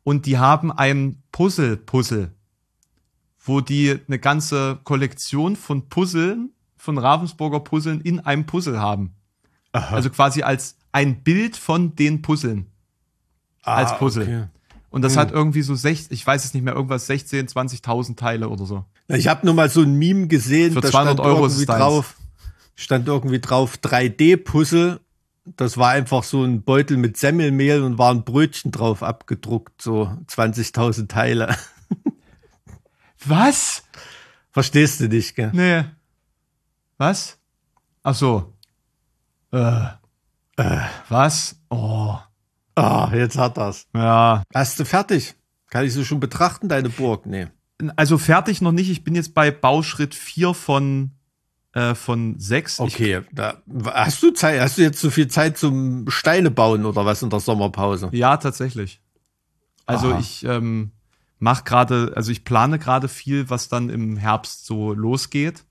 [0.03, 2.31] Und die haben ein Puzzle-Puzzle,
[3.39, 9.15] wo die eine ganze Kollektion von Puzzeln, von Ravensburger Puzzeln in einem Puzzle haben.
[9.71, 12.67] Also quasi als ein Bild von den Puzzeln.
[13.61, 14.23] als Puzzle.
[14.23, 14.47] Ah, okay.
[14.89, 18.49] Und das hat irgendwie so 60, ich weiß es nicht mehr, irgendwas 16, 20.000 Teile
[18.49, 18.85] oder so.
[19.07, 22.15] Ich habe nur mal so ein Meme gesehen, Für da 200 stand Euro irgendwie drauf,
[22.75, 24.99] stand irgendwie drauf 3D-Puzzle.
[25.57, 30.11] Das war einfach so ein Beutel mit Semmelmehl und war ein Brötchen drauf abgedruckt, so
[30.27, 31.55] 20.000 Teile.
[33.25, 33.83] Was?
[34.51, 35.51] Verstehst du nicht, gell?
[35.53, 35.85] Nee.
[36.97, 37.37] Was?
[38.03, 38.53] Ach so.
[39.51, 39.85] Äh.
[40.57, 40.81] Äh.
[41.09, 41.55] Was?
[41.69, 42.17] Oh.
[42.79, 43.87] Ah, jetzt hat das.
[43.93, 44.43] Ja.
[44.53, 45.35] Hast du fertig?
[45.69, 47.25] Kann ich so schon betrachten, deine Burg?
[47.25, 47.47] Nee.
[47.95, 48.89] Also fertig noch nicht.
[48.89, 51.11] Ich bin jetzt bei Bauschritt 4 von,
[51.73, 52.79] äh, von 6.
[52.79, 57.05] Okay, da, hast du Zeit, hast du jetzt so viel Zeit zum Steine bauen oder
[57.05, 58.09] was in der Sommerpause?
[58.11, 59.01] Ja, tatsächlich.
[59.85, 60.19] Also Aha.
[60.19, 60.91] ich ähm,
[61.39, 65.63] mache gerade, also ich plane gerade viel, was dann im Herbst so losgeht.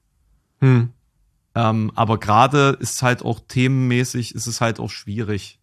[0.61, 0.93] Hm.
[1.55, 5.58] Ähm, aber gerade ist halt auch themenmäßig, ist es halt auch schwierig.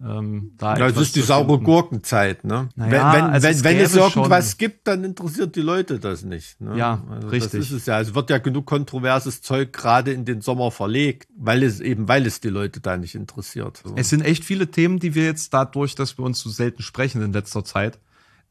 [0.00, 1.58] Ähm, da Ja, es ist die saure.
[1.58, 2.68] Gurkenzeit, ne?
[2.76, 5.98] Naja, wenn wenn, also wenn, es wenn es irgendwas schon- gibt, dann interessiert die Leute
[5.98, 6.60] das nicht.
[6.60, 6.76] Ne?
[6.78, 7.60] Ja, also richtig.
[7.60, 8.00] Das ist es ja.
[8.00, 12.26] Es wird ja genug kontroverses Zeug gerade in den Sommer verlegt, weil es eben, weil
[12.26, 13.80] es die Leute da nicht interessiert.
[13.84, 13.92] So.
[13.96, 17.20] Es sind echt viele Themen, die wir jetzt dadurch, dass wir uns so selten sprechen
[17.22, 17.98] in letzter Zeit,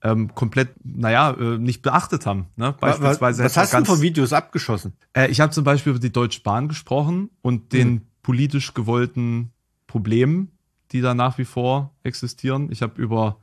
[0.04, 2.48] ähm, komplett, naja, äh, nicht beachtet haben.
[2.56, 2.76] Ne?
[2.80, 4.94] was Beispielsweise was etwa hast du ganz- für Videos abgeschossen?
[5.14, 9.52] Äh, ich habe zum Beispiel über die Deutsche Bahn gesprochen und den politisch gewollten
[9.88, 10.52] Problemen,
[10.92, 12.72] die da nach wie vor existieren.
[12.72, 13.40] Ich habe über,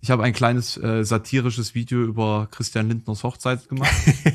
[0.00, 3.92] ich habe ein kleines äh, satirisches Video über Christian Lindners Hochzeit gemacht.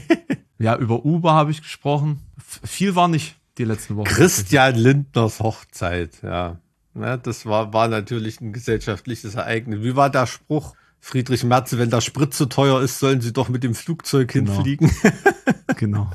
[0.59, 2.21] ja, über Uber habe ich gesprochen.
[2.38, 4.07] F viel war nicht die letzten Wochen.
[4.07, 6.59] Christian Lindners Hochzeit, ja.
[6.93, 9.81] Ne, das war, war natürlich ein gesellschaftliches Ereignis.
[9.81, 10.75] Wie war der Spruch?
[10.99, 14.53] Friedrich Merz, wenn der Sprit zu teuer ist, sollen sie doch mit dem Flugzeug Genau.
[14.53, 14.91] hinfliegen.
[15.75, 16.09] Genau.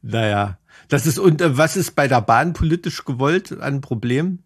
[0.00, 0.58] naja.
[0.88, 4.40] Das ist, und äh, was ist bei der Bahn politisch gewollt an Problem?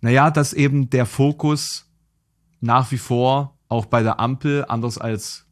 [0.00, 1.90] Naja, dass eben der Fokus
[2.60, 5.46] nach wie vor auch bei der Ampel, anders als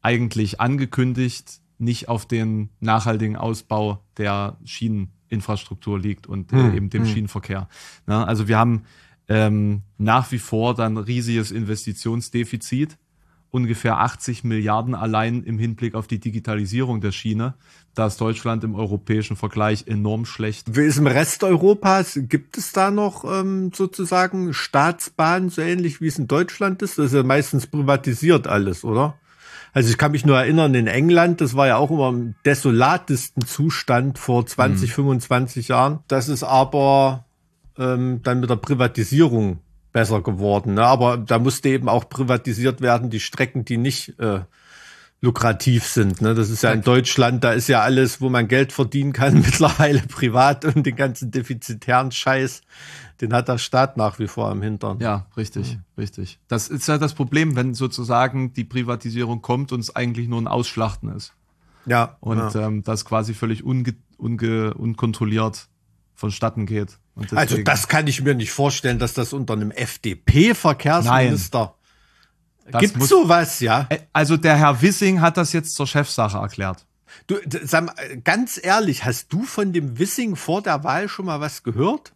[0.00, 7.04] eigentlich angekündigt, nicht auf den nachhaltigen Ausbau der Schieneninfrastruktur liegt und Hm, äh, eben dem
[7.04, 7.12] hm.
[7.12, 7.68] Schienenverkehr.
[8.06, 8.26] Ne?
[8.26, 8.84] Also wir haben
[9.28, 12.98] ähm, nach wie vor dann riesiges Investitionsdefizit,
[13.50, 17.54] ungefähr 80 Milliarden allein im Hinblick auf die Digitalisierung der Schiene.
[17.94, 20.76] Da ist Deutschland im europäischen Vergleich enorm schlecht.
[20.76, 22.18] Wie ist im Rest Europas?
[22.22, 26.98] Gibt es da noch ähm, sozusagen Staatsbahnen, so ähnlich wie es in Deutschland ist?
[26.98, 29.18] Das ist ja meistens privatisiert alles, oder?
[29.72, 33.44] Also ich kann mich nur erinnern, in England, das war ja auch immer im desolatesten
[33.44, 36.00] Zustand vor 20, 25 Jahren.
[36.08, 37.26] Das ist aber
[37.78, 39.58] ähm, dann mit der Privatisierung
[39.98, 40.74] besser geworden.
[40.74, 40.84] Ne?
[40.84, 44.42] Aber da musste eben auch privatisiert werden, die Strecken, die nicht äh,
[45.20, 46.20] lukrativ sind.
[46.20, 46.36] Ne?
[46.36, 49.98] Das ist ja in Deutschland, da ist ja alles, wo man Geld verdienen kann, mittlerweile
[50.02, 52.62] privat und den ganzen defizitären Scheiß,
[53.20, 55.00] den hat der Staat nach wie vor am Hintern.
[55.00, 56.38] Ja, richtig, richtig.
[56.46, 60.46] Das ist ja das Problem, wenn sozusagen die Privatisierung kommt und es eigentlich nur ein
[60.46, 61.32] Ausschlachten ist.
[61.86, 62.68] ja Und ja.
[62.68, 65.68] ähm, das quasi völlig unge unge unkontrolliert
[66.18, 66.98] vonstatten geht.
[67.32, 71.74] Also das kann ich mir nicht vorstellen, dass das unter einem FDP-Verkehrsminister
[72.80, 73.88] gibt muss- sowas, ja.
[74.12, 76.86] Also der Herr Wissing hat das jetzt zur Chefsache erklärt.
[77.26, 81.40] Du, sag mal, ganz ehrlich, hast du von dem Wissing vor der Wahl schon mal
[81.40, 82.12] was gehört?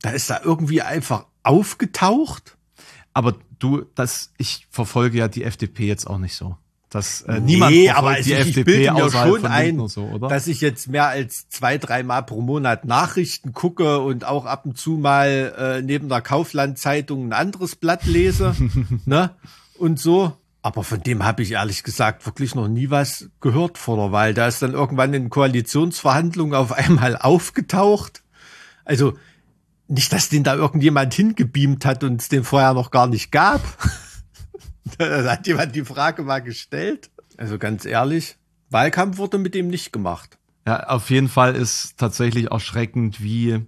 [0.00, 2.58] Da ist da irgendwie einfach aufgetaucht.
[3.14, 6.56] Aber du, das, ich verfolge ja die FDP jetzt auch nicht so.
[6.92, 10.28] Das, äh, niemand nee, aber die ich FDP bilde mir schon ein, so, oder?
[10.28, 14.76] dass ich jetzt mehr als zwei, dreimal pro Monat Nachrichten gucke und auch ab und
[14.76, 18.54] zu mal äh, neben der Kaufland-Zeitung ein anderes Blatt lese,
[19.06, 19.30] ne?
[19.78, 20.36] Und so.
[20.60, 24.34] Aber von dem habe ich ehrlich gesagt wirklich noch nie was gehört vor der Wahl.
[24.34, 28.22] Da ist dann irgendwann in Koalitionsverhandlungen auf einmal aufgetaucht.
[28.84, 29.14] Also
[29.88, 33.62] nicht, dass den da irgendjemand hingebeamt hat und es den vorher noch gar nicht gab.
[34.98, 37.10] da hat jemand die Frage mal gestellt.
[37.36, 38.36] Also ganz ehrlich,
[38.70, 40.38] Wahlkampf wurde mit dem nicht gemacht.
[40.66, 43.60] Ja, auf jeden Fall ist tatsächlich erschreckend, wie,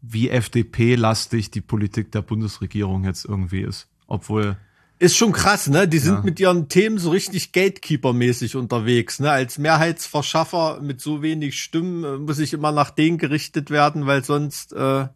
[0.00, 3.88] wie FDP-lastig die Politik der Bundesregierung jetzt irgendwie ist.
[4.06, 4.56] Obwohl,
[4.98, 5.88] Ist schon krass, ne?
[5.88, 6.20] Die sind Ja.
[6.22, 9.30] mit ihren Themen so richtig Gatekeeper-mäßig unterwegs, ne?
[9.30, 14.22] Als Mehrheitsverschaffer mit so wenig Stimmen äh, muss ich immer nach denen gerichtet werden, weil
[14.24, 15.06] sonst äh,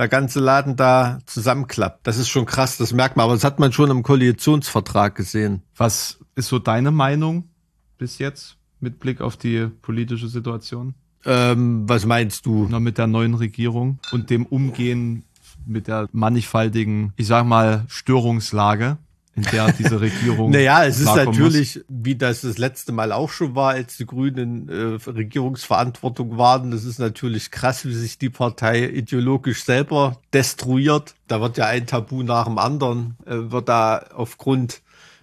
[0.00, 2.06] der ganze Laden da zusammenklappt.
[2.06, 3.24] Das ist schon krass, das merkt man.
[3.24, 5.62] Aber das hat man schon im Koalitionsvertrag gesehen.
[5.76, 7.50] was ist so deine Meinung
[7.98, 10.94] bis jetzt mit Blick auf die politische Situation?
[11.26, 12.66] Ähm, was meinst du?
[12.70, 15.24] Na, mit der neuen Regierung und dem Umgehen
[15.66, 18.96] mit der mannigfaltigen, ich sag mal, Störungslage,
[19.44, 20.50] in der diese Regierung.
[20.60, 24.68] Naja, es ist natürlich, wie das das letzte Mal auch schon war, als die Grünen
[24.68, 26.70] äh, Regierungsverantwortung waren.
[26.70, 31.14] Das ist natürlich krass, wie sich die Partei ideologisch selber destruiert.
[31.28, 34.82] Da wird ja ein Tabu nach dem anderen, äh, wird da aufgrund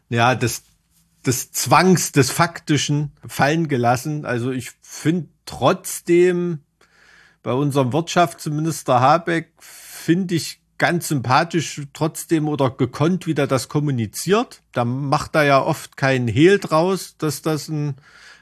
[0.10, 0.64] ja, des,
[1.26, 4.26] des Zwangs, des Faktischen fallen gelassen.
[4.26, 6.60] Also ich finde trotzdem
[7.44, 14.62] bei unserem Wirtschaftsminister Habeck, finde ich ganz sympathisch trotzdem oder gekonnt, wie der das kommuniziert.
[14.74, 17.96] Da macht er ja oft keinen Hehl draus, dass das ein,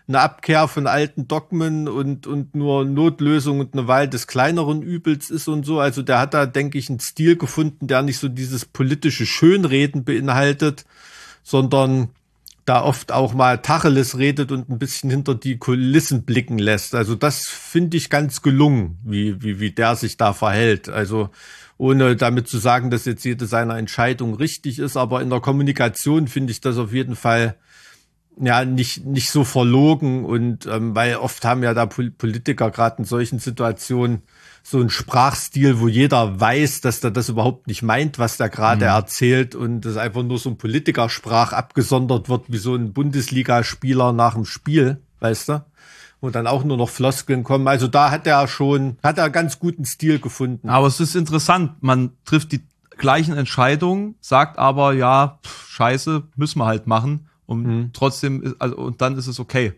[0.08, 5.30] eine Abkehr von alten Dogmen und, und nur Notlösung und eine Wahl des kleineren Übels
[5.30, 5.80] ist und so.
[5.80, 10.04] Also der hat da, denke ich, einen Stil gefunden, der nicht so dieses politische Schönreden
[10.04, 10.86] beinhaltet,
[11.44, 12.10] sondern
[12.66, 16.96] da oft auch mal Tacheles redet und ein bisschen hinter die Kulissen blicken lässt.
[16.96, 20.90] Also das finde ich ganz gelungen, wie, wie, wie der sich da verhält.
[20.90, 21.30] Also
[21.78, 26.28] ohne damit zu sagen, dass jetzt jede seiner Entscheidungen richtig ist, aber in der Kommunikation
[26.28, 27.56] finde ich das auf jeden Fall
[28.40, 33.06] ja nicht nicht so verlogen und ähm, weil oft haben ja da Politiker gerade in
[33.06, 34.24] solchen Situationen
[34.62, 38.86] so ein Sprachstil, wo jeder weiß, dass der das überhaupt nicht meint, was der gerade
[38.86, 38.92] mhm.
[38.92, 44.34] erzählt und das einfach nur so ein Politikersprach abgesondert wird, wie so ein Bundesligaspieler nach
[44.34, 45.66] dem Spiel, weißt du?
[46.26, 47.68] Wo dann auch nur noch Floskeln kommen.
[47.68, 50.70] Also da hat er schon, hat er ganz guten Stil gefunden.
[50.70, 52.62] Aber es ist interessant, man trifft die
[52.98, 57.30] gleichen Entscheidungen, sagt aber, ja, pff, scheiße, müssen wir halt machen.
[57.46, 57.90] Und mhm.
[57.94, 59.74] trotzdem, also, und dann ist es okay.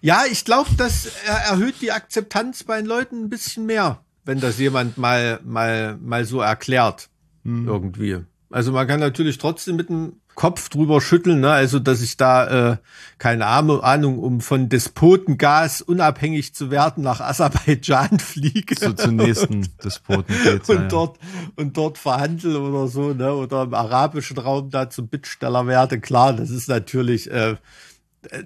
[0.00, 4.58] Ja, ich glaube, das erhöht die Akzeptanz bei den Leuten ein bisschen mehr wenn das
[4.58, 7.08] jemand mal, mal, mal so erklärt.
[7.44, 7.68] Mhm.
[7.68, 8.18] Irgendwie.
[8.50, 11.50] Also man kann natürlich trotzdem mit dem Kopf drüber schütteln, ne?
[11.50, 12.76] also dass ich da äh,
[13.18, 18.74] keine Ahnung, um von Despotengas unabhängig zu werden nach Aserbaidschan fliege.
[18.78, 20.88] So zum nächsten Despoten geht, und ja.
[20.88, 21.18] dort
[21.56, 23.32] und dort verhandle oder so, ne?
[23.32, 26.00] Oder im arabischen Raum da zum Bittsteller werde.
[26.00, 27.56] Klar, das ist natürlich, äh,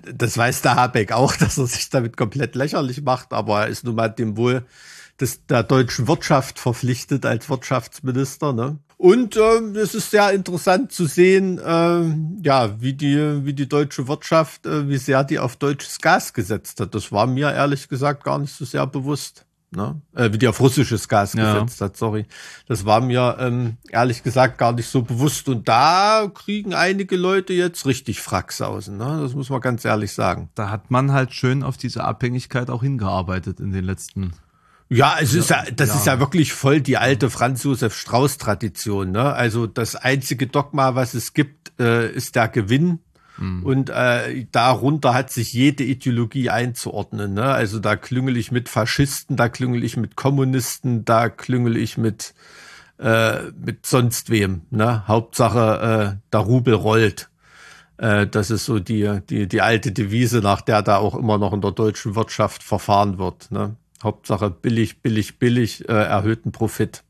[0.02, 3.84] das weiß der Habeck auch, dass er sich damit komplett lächerlich macht, aber er ist
[3.84, 4.66] nun mal dem wohl
[5.20, 8.52] des, der deutschen Wirtschaft verpflichtet als Wirtschaftsminister.
[8.52, 8.78] Ne?
[8.98, 14.08] Und ähm, es ist sehr interessant zu sehen, äh, ja, wie die, wie die deutsche
[14.08, 16.96] Wirtschaft, äh, wie sehr die auf deutsches Gas gesetzt hat.
[16.96, 19.46] Das war mir ehrlich gesagt gar nicht so sehr bewusst.
[19.70, 20.00] Ne?
[20.16, 21.52] Äh, wie die auf russisches Gas ja.
[21.52, 22.26] gesetzt hat, sorry.
[22.66, 25.48] Das war mir ähm, ehrlich gesagt gar nicht so bewusst.
[25.48, 28.96] Und da kriegen einige Leute jetzt richtig Fracksausen.
[28.96, 29.20] Ne?
[29.22, 30.48] Das muss man ganz ehrlich sagen.
[30.56, 34.32] Da hat man halt schön auf diese Abhängigkeit auch hingearbeitet in den letzten
[34.90, 35.94] ja, es ist ja, das ja.
[35.96, 39.10] ist ja wirklich voll die alte Franz Josef Strauß Tradition.
[39.10, 39.32] Ne?
[39.32, 43.00] Also das einzige Dogma, was es gibt, äh, ist der Gewinn.
[43.36, 43.62] Mhm.
[43.64, 47.34] Und äh, darunter hat sich jede Ideologie einzuordnen.
[47.34, 47.44] Ne?
[47.44, 52.34] Also da klüngel ich mit Faschisten, da klüngel ich mit Kommunisten, da klüngel ich mit
[52.98, 54.62] äh, mit sonst wem.
[54.70, 55.06] Ne?
[55.06, 57.28] Hauptsache äh, der Rubel rollt.
[57.98, 61.52] Äh, das ist so die die die alte Devise, nach der da auch immer noch
[61.52, 63.50] in der deutschen Wirtschaft verfahren wird.
[63.52, 63.76] Ne?
[64.02, 67.04] Hauptsache billig, billig, billig, äh, erhöhten Profit.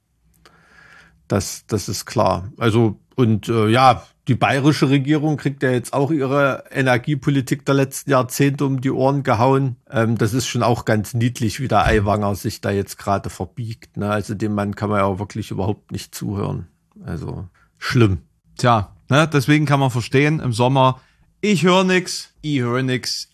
[1.26, 2.51] Das, das ist klar.
[2.57, 8.11] Also, und äh, ja, die bayerische Regierung kriegt ja jetzt auch ihre Energiepolitik der letzten
[8.11, 9.76] Jahrzehnte um die Ohren gehauen.
[9.91, 13.97] Ähm, das ist schon auch ganz niedlich, wie der Aiwanger sich da jetzt gerade verbiegt.
[13.97, 14.11] Ne?
[14.11, 16.68] Also dem Mann kann man ja auch wirklich überhaupt nicht zuhören.
[17.05, 18.18] Also schlimm.
[18.57, 21.01] Tja, ne, deswegen kann man verstehen, im Sommer,
[21.41, 23.28] ich höre nix, ich höre nix,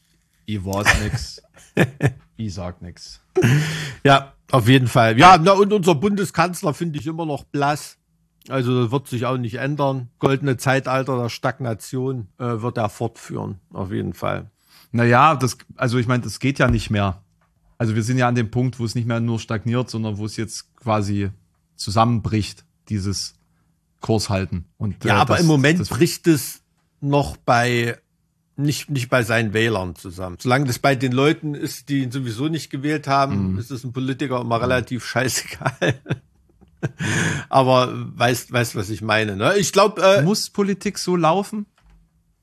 [0.44, 1.42] ich weiß nix.
[2.36, 3.20] Ich sag nix.
[4.06, 5.18] Ja, auf jeden Fall.
[5.18, 7.96] Ja, na, und unser Bundeskanzler finde ich immer noch blass.
[8.48, 10.10] Also das wird sich auch nicht ändern.
[10.18, 14.50] Goldene Zeitalter der Stagnation äh, wird er fortführen, auf jeden Fall.
[14.92, 17.22] Naja, das, also ich meine, das geht ja nicht mehr.
[17.78, 20.26] Also wir sind ja an dem Punkt, wo es nicht mehr nur stagniert, sondern wo
[20.26, 21.30] es jetzt quasi
[21.76, 23.34] zusammenbricht, dieses
[24.00, 24.66] Kurshalten.
[24.76, 26.60] Und, äh, ja, aber das, im Moment das, bricht es
[27.00, 27.98] noch bei
[28.56, 30.36] nicht, nicht bei seinen Wählern zusammen.
[30.38, 33.58] Solange das bei den Leuten ist, die ihn sowieso nicht gewählt haben, mhm.
[33.58, 36.00] ist es ein Politiker immer relativ scheißegal.
[37.48, 39.36] Aber weißt, weißt, was ich meine.
[39.36, 39.56] Ne?
[39.56, 41.66] Ich glaube, äh, muss Politik so laufen?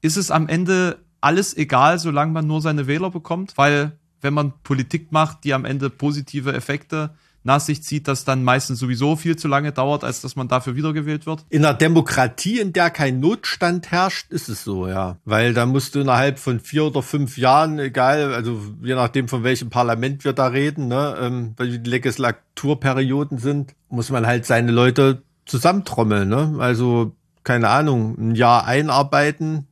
[0.01, 3.57] Ist es am Ende alles egal, solange man nur seine Wähler bekommt?
[3.57, 8.43] Weil wenn man Politik macht, die am Ende positive Effekte nach sich zieht, das dann
[8.43, 11.45] meistens sowieso viel zu lange dauert, als dass man dafür wiedergewählt wird?
[11.49, 15.17] In einer Demokratie, in der kein Notstand herrscht, ist es so, ja.
[15.25, 19.43] Weil da musst du innerhalb von vier oder fünf Jahren, egal, also je nachdem von
[19.43, 24.71] welchem Parlament wir da reden, ne, ähm, weil die Legislaturperioden sind, muss man halt seine
[24.71, 26.55] Leute zusammentrommeln, ne?
[26.59, 29.67] Also, keine Ahnung, ein Jahr einarbeiten,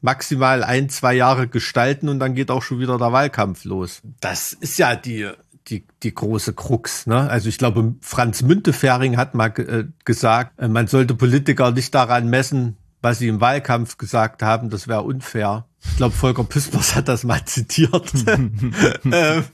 [0.00, 4.02] maximal ein, zwei Jahre gestalten und dann geht auch schon wieder der Wahlkampf los.
[4.20, 5.30] Das ist ja die
[5.68, 7.06] die, die große Krux.
[7.06, 7.28] Ne?
[7.30, 12.28] Also ich glaube, Franz Müntefering hat mal äh, gesagt, äh, man sollte Politiker nicht daran
[12.28, 15.66] messen, was sie im Wahlkampf gesagt haben, das wäre unfair.
[15.84, 18.12] Ich glaube, Volker Pispers hat das mal zitiert.
[18.26, 19.44] ähm,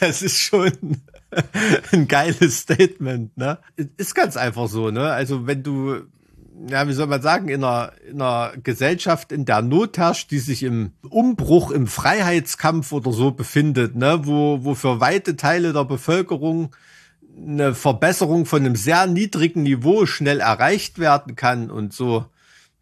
[0.00, 0.72] das ist schon
[1.92, 3.36] ein geiles Statement.
[3.36, 3.58] Ne?
[3.96, 4.90] Ist ganz einfach so.
[4.90, 5.10] Ne?
[5.10, 6.02] Also wenn du
[6.68, 10.38] ja, wie soll man sagen, in einer, in einer Gesellschaft, in der Not herrscht, die
[10.38, 15.84] sich im Umbruch, im Freiheitskampf oder so befindet, ne, wo, wo für weite Teile der
[15.84, 16.74] Bevölkerung
[17.36, 22.26] eine Verbesserung von einem sehr niedrigen Niveau schnell erreicht werden kann und so.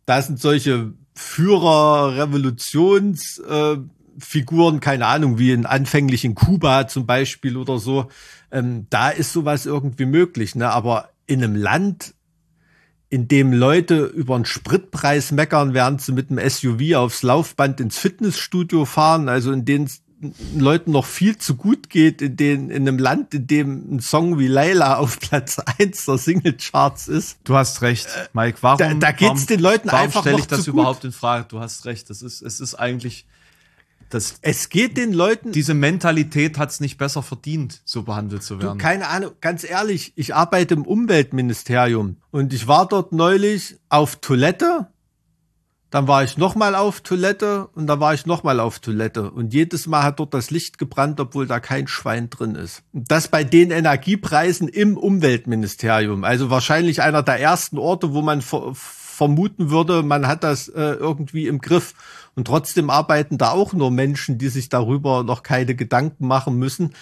[0.07, 7.57] Da sind solche Führer, Revolutionsfiguren, äh, keine Ahnung, wie in anfänglich in Kuba zum Beispiel
[7.57, 8.09] oder so.
[8.51, 10.71] Ähm, da ist sowas irgendwie möglich, ne?
[10.71, 12.15] Aber in einem Land,
[13.11, 17.99] in dem Leute über den Spritpreis meckern, während sie mit dem SUV aufs Laufband ins
[17.99, 20.03] Fitnessstudio fahren, also in denen es
[20.55, 24.39] Leuten noch viel zu gut geht, in, den, in einem Land, in dem ein Song
[24.39, 27.39] wie Layla auf Platz 1 der Singlecharts ist.
[27.45, 28.59] Du hast recht, Mike.
[28.61, 31.07] Warum, da, da geht's den Leuten warum einfach stelle ich das zu überhaupt gut.
[31.07, 31.47] in Frage?
[31.49, 32.11] Du hast recht.
[32.11, 33.27] Das ist, es ist eigentlich,
[34.11, 38.57] das, Es geht den Leuten diese Mentalität hat es nicht besser verdient, so behandelt zu
[38.57, 38.79] Du, werden.
[38.79, 44.89] keine Ahnung, ganz ehrlich, ich arbeite im Umweltministerium und ich war dort neulich auf Toilette,
[45.91, 49.89] dann war ich nochmal auf Toilette und dann war ich nochmal auf Toilette und jedes
[49.89, 52.83] Mal hat dort das Licht gebrannt, obwohl da kein Schwein drin ist.
[52.93, 58.41] Und das bei den Energiepreisen im Umweltministerium, also wahrscheinlich einer der ersten Orte, wo man
[59.21, 61.93] vermuten würde, man hat das äh, irgendwie im Griff.
[62.37, 66.95] Und trotzdem arbeiten da auch nur Menschen, die sich darüber noch keine Gedanken machen müssen.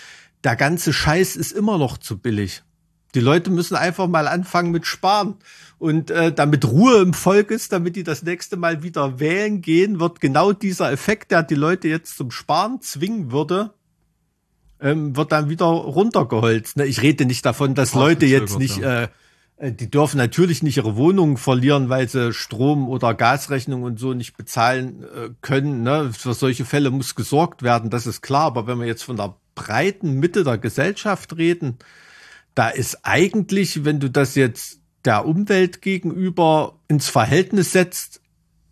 [0.43, 2.65] Der ganze Scheiß ist immer noch zu billig.
[3.15, 5.37] Die Leute müssen einfach mal anfangen mit Sparen.
[5.79, 10.01] Und äh, damit Ruhe im Volk ist, damit die das nächste Mal wieder wählen gehen,
[10.01, 13.75] wird genau dieser Effekt, der die Leute jetzt zum Sparen zwingen würde,
[14.81, 16.79] ähm, wird dann wieder runtergeholzt.
[16.79, 16.87] Ne?
[16.87, 19.07] Ich rede nicht davon, dass Leute jetzt nicht, äh,
[19.61, 24.37] die dürfen natürlich nicht ihre Wohnungen verlieren, weil sie Strom- oder Gasrechnung und so nicht
[24.37, 25.83] bezahlen äh, können.
[25.83, 26.13] Ne?
[26.13, 28.47] Für solche Fälle muss gesorgt werden, das ist klar.
[28.47, 31.79] Aber wenn wir jetzt von der breiten Mitte der Gesellschaft reden,
[32.55, 38.21] da ist eigentlich, wenn du das jetzt der Umwelt gegenüber ins Verhältnis setzt,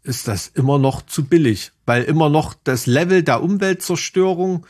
[0.04, 4.66] ist das immer noch zu billig, weil immer noch das Level der Umweltzerstörung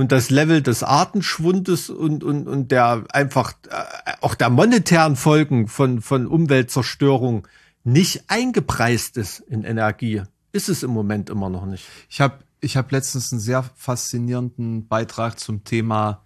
[0.00, 5.68] und das Level des Artenschwundes und, und, und der einfach äh, auch der monetären Folgen
[5.68, 7.46] von, von Umweltzerstörung
[7.84, 10.22] nicht eingepreist ist in Energie.
[10.52, 11.84] Ist es im Moment immer noch nicht.
[12.08, 16.22] Ich habe ich hab letztens einen sehr faszinierenden Beitrag zum Thema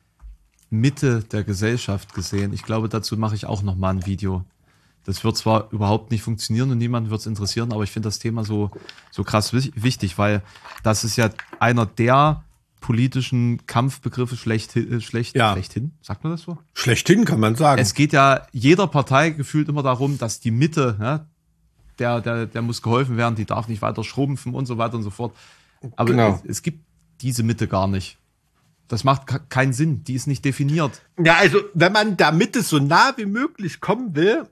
[0.71, 2.53] Mitte der Gesellschaft gesehen.
[2.53, 4.45] Ich glaube, dazu mache ich auch noch mal ein Video.
[5.05, 8.21] Das wird zwar überhaupt nicht funktionieren und niemanden wird es interessieren, aber ich finde das
[8.21, 8.71] Thema so,
[9.11, 10.43] so krass wich- wichtig, weil
[10.85, 12.44] das ist ja einer der
[12.85, 15.53] politischen Kampfbegriffe schlechthin, schlecht, Ja.
[15.55, 16.59] schlechthin, sagt man das so?
[16.75, 17.81] Schlechthin kann man sagen.
[17.81, 21.27] Es geht ja jeder Partei gefühlt immer darum, dass die Mitte, ja,
[21.99, 25.03] der, der, der muss geholfen werden, die darf nicht weiter schrumpfen und so weiter und
[25.03, 25.35] so fort.
[25.97, 26.35] Aber Genau.
[26.45, 26.85] es, es gibt
[27.23, 28.19] diese Mitte gar nicht.
[28.89, 31.01] Das macht keinen Sinn, die ist nicht definiert.
[31.19, 34.47] Ja, also wenn man der Mitte so nah wie möglich kommen will,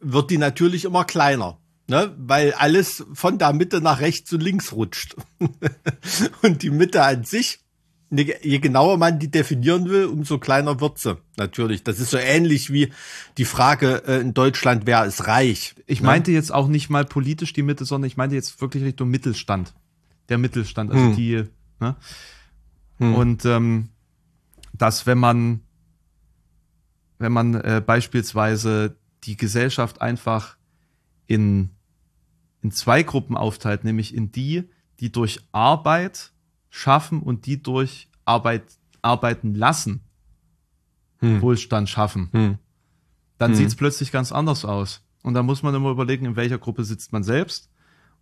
[0.00, 1.56] wird die natürlich immer kleiner.
[1.88, 2.14] Ne?
[2.18, 5.16] Weil alles von der Mitte nach rechts und links rutscht.
[6.42, 7.60] und die Mitte an sich,
[8.10, 11.16] ne, je genauer man die definieren will, umso kleiner wird sie.
[11.38, 11.84] Natürlich.
[11.84, 12.92] Das ist so ähnlich wie
[13.38, 15.74] die Frage äh, in Deutschland, wer ist reich?
[15.86, 16.06] Ich Ne?
[16.08, 19.72] meinte jetzt auch nicht mal politisch die Mitte, sondern ich meinte jetzt wirklich Richtung Mittelstand.
[20.28, 21.16] Der Mittelstand, also Hm.
[21.16, 21.44] die,
[21.80, 21.96] ne?
[22.98, 23.88] Und ähm,
[24.74, 25.60] dass wenn man,
[27.18, 30.56] wenn man äh, beispielsweise die Gesellschaft einfach
[31.28, 31.70] in,
[32.62, 34.64] in zwei Gruppen aufteilt, nämlich in die,
[35.00, 36.32] die durch Arbeit
[36.70, 38.64] schaffen und die durch Arbeit
[39.02, 40.02] arbeiten lassen,
[41.20, 41.42] Hm.
[41.42, 42.58] Wohlstand schaffen Hm.
[43.38, 43.56] dann Mhm.
[43.56, 45.02] sieht's plötzlich ganz anders aus.
[45.22, 47.70] Und da muss man immer überlegen, in welcher Gruppe sitzt man selbst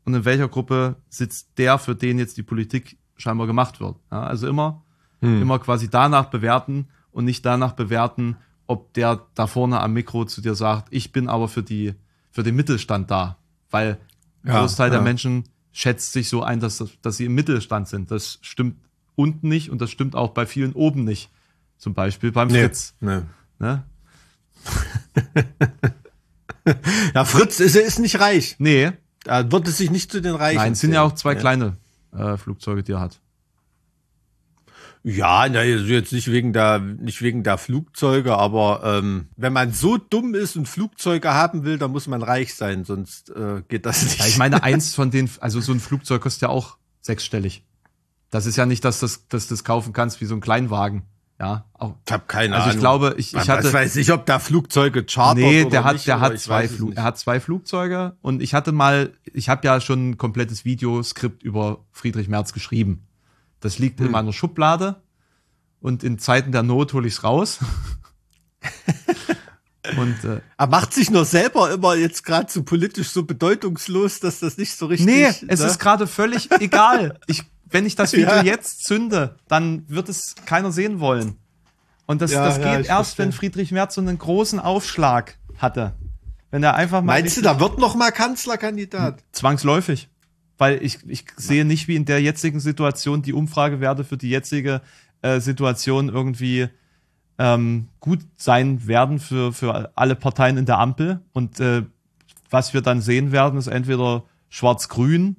[0.05, 3.97] und in welcher Gruppe sitzt der, für den jetzt die Politik scheinbar gemacht wird.
[4.11, 4.82] Ja, also immer,
[5.20, 5.43] Hm.
[5.43, 10.41] immer quasi danach bewerten und nicht danach bewerten, ob der da vorne am Mikro zu
[10.41, 11.95] dir sagt, ich bin aber für die,
[12.30, 13.37] für den Mittelstand da.
[13.70, 13.99] Weil
[14.47, 15.05] ein Ja, Großteil der ja.
[15.05, 18.11] Menschen schätzt sich so ein, dass, dass sie im Mittelstand sind.
[18.11, 18.76] Das stimmt
[19.14, 21.30] unten nicht und das stimmt auch bei vielen oben nicht.
[21.78, 22.94] Zum Beispiel beim Nee, Fritz.
[23.01, 23.20] nee.
[23.59, 23.84] Ne?
[27.14, 28.57] Ja, Fritz ist, ist nicht reich.
[28.59, 28.90] Nee,
[29.24, 30.57] Er wird es sich nicht zu den Reichen.
[30.59, 31.76] Nein, es sind ja auch zwei kleine
[32.12, 33.20] äh, Flugzeuge, die er hat.
[35.09, 39.72] Ja, na, also jetzt nicht wegen der, nicht wegen der Flugzeuge, aber ähm, wenn man
[39.72, 43.86] so dumm ist und Flugzeuge haben will, dann muss man reich sein, sonst äh, geht
[43.86, 44.18] das nicht.
[44.18, 47.64] Ja, ich meine, eins von den, also so ein Flugzeug kostet ja auch sechsstellig.
[48.30, 51.04] Das ist ja nicht, dass, das, dass du das kaufen kannst wie so ein Kleinwagen.
[51.38, 51.94] Ja, auch.
[52.04, 52.74] ich habe keine Also Ahnung.
[52.74, 53.72] ich glaube, ich, ich ich hatte.
[53.72, 56.66] weiß nicht, ob der Flugzeuge chartert Nee, oder der hat, nicht, der hat ich zwei
[56.66, 60.64] Flug, er hat zwei Flugzeuge und ich hatte mal, ich habe ja schon ein komplettes
[60.64, 63.07] Videoskript über Friedrich Merz geschrieben.
[63.61, 64.07] Das liegt Hm.
[64.07, 65.02] in meiner Schublade
[65.80, 67.59] und in Zeiten der Not hole ich's raus.
[69.98, 74.40] und äh, Er macht sich nur selber immer jetzt gerade so politisch so bedeutungslos, dass
[74.40, 75.07] das nicht so richtig.
[75.07, 75.66] Nee, es ne?
[75.66, 77.18] ist gerade völlig egal.
[77.26, 78.42] Ich, wenn ich das Video Ja.
[78.42, 81.36] jetzt zünde, dann wird es keiner sehen wollen.
[82.07, 83.26] Und das, Ja, das ja, geht ich erst, verstehe.
[83.26, 85.94] wenn Friedrich Merz so einen großen Aufschlag hatte.
[86.50, 89.22] Wenn er einfach mal Meinst du, da wird noch mal Kanzlerkandidat?
[89.32, 90.09] zwangsläufig.
[90.59, 94.80] Weil ich, ich sehe nicht, wie in der jetzigen Situation die Umfragewerte für die jetzige
[95.22, 96.68] äh, Situation irgendwie
[97.38, 101.20] ähm, gut sein werden für, für alle Parteien in der Ampel.
[101.32, 101.82] Und äh,
[102.50, 105.36] was wir dann sehen werden, ist entweder schwarz-grün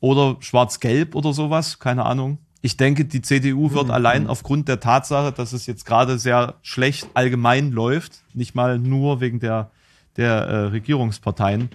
[0.00, 2.38] oder schwarz-gelb oder sowas, keine Ahnung.
[2.60, 3.92] Ich denke, die CDU wird mhm.
[3.92, 9.20] allein aufgrund der Tatsache, dass es jetzt gerade sehr schlecht allgemein läuft, nicht mal nur
[9.20, 9.70] wegen der,
[10.16, 11.70] der äh, Regierungsparteien,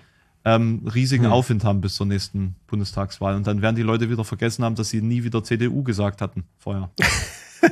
[0.45, 1.31] ähm, riesigen mhm.
[1.31, 3.35] Aufwind haben bis zur nächsten Bundestagswahl.
[3.35, 6.43] Und dann werden die Leute wieder vergessen haben, dass sie nie wieder CDU gesagt hatten
[6.57, 6.89] vorher.
[7.61, 7.69] ja,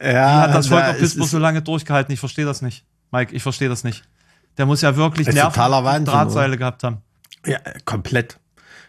[0.00, 2.12] Wie hat das Volker Pispers so lange durchgehalten?
[2.12, 2.84] Ich verstehe das nicht.
[3.10, 4.04] Mike, ich verstehe das nicht.
[4.58, 6.98] Der muss ja wirklich Nerven Drahtseile gehabt haben.
[7.46, 8.38] Ja, komplett.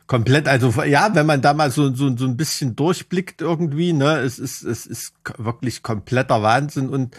[0.05, 4.17] Komplett, also ja, wenn man da mal so, so, so ein bisschen durchblickt irgendwie, ne,
[4.17, 6.89] es ist, es ist wirklich kompletter Wahnsinn.
[6.89, 7.15] Und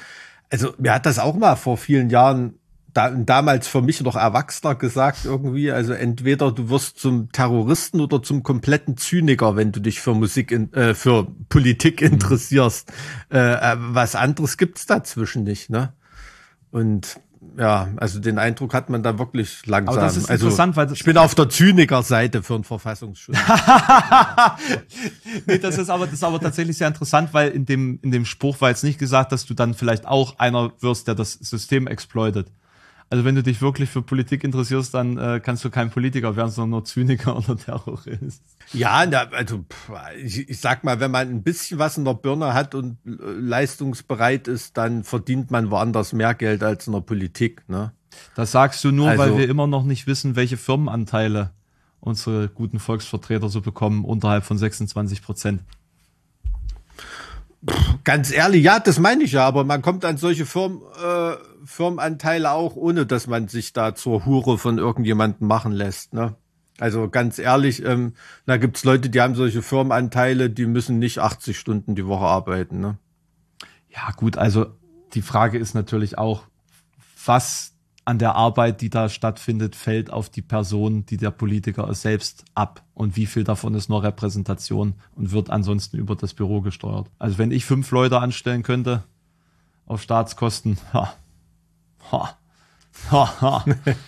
[0.50, 2.58] also mir hat das auch mal vor vielen Jahren
[2.94, 8.22] da, damals für mich noch Erwachsener gesagt irgendwie, also entweder du wirst zum Terroristen oder
[8.22, 12.14] zum kompletten Zyniker, wenn du dich für Musik, in, äh, für Politik mhm.
[12.14, 12.92] interessierst.
[13.30, 13.36] Mhm.
[13.36, 15.92] Äh, was anderes gibt's dazwischen nicht, ne?
[16.70, 17.20] Und
[17.58, 19.94] ja, also den Eindruck hat man da wirklich langsam.
[19.94, 23.36] Aber das ist also, interessant, weil ich bin auf der Zyniker-Seite für einen Verfassungsschutz.
[25.46, 28.24] nee, das ist aber das ist aber tatsächlich sehr interessant, weil in dem in dem
[28.24, 31.86] Spruch war jetzt nicht gesagt, dass du dann vielleicht auch einer wirst, der das System
[31.86, 32.48] exploitet.
[33.10, 36.50] Also wenn du dich wirklich für Politik interessierst, dann äh, kannst du kein Politiker werden,
[36.50, 38.42] sondern nur Zyniker oder Terrorist.
[38.72, 39.64] Ja, na, also
[40.22, 43.10] ich, ich sag mal, wenn man ein bisschen was in der Birne hat und äh,
[43.10, 47.62] leistungsbereit ist, dann verdient man woanders mehr Geld als in der Politik.
[47.68, 47.92] Ne?
[48.34, 51.50] Das sagst du nur, also, weil wir immer noch nicht wissen, welche Firmenanteile
[52.00, 55.62] unsere guten Volksvertreter so bekommen, unterhalb von 26 Prozent.
[58.04, 61.32] Ganz ehrlich, ja, das meine ich ja, aber man kommt an solche Firmen, äh,
[61.64, 66.12] Firmenanteile auch, ohne dass man sich da zur Hure von irgendjemandem machen lässt.
[66.12, 66.36] Ne?
[66.78, 68.14] Also ganz ehrlich, ähm,
[68.46, 72.80] da gibt's Leute, die haben solche Firmenanteile, die müssen nicht 80 Stunden die Woche arbeiten.
[72.80, 72.98] Ne?
[73.88, 74.66] Ja, gut, also
[75.14, 76.42] die Frage ist natürlich auch,
[77.24, 82.44] was an der Arbeit, die da stattfindet, fällt auf die Person, die der Politiker selbst
[82.54, 87.10] ab und wie viel davon ist nur Repräsentation und wird ansonsten über das Büro gesteuert.
[87.18, 89.04] Also wenn ich fünf Leute anstellen könnte
[89.86, 90.76] auf Staatskosten,
[92.12, 92.38] ha,
[93.10, 93.64] ha,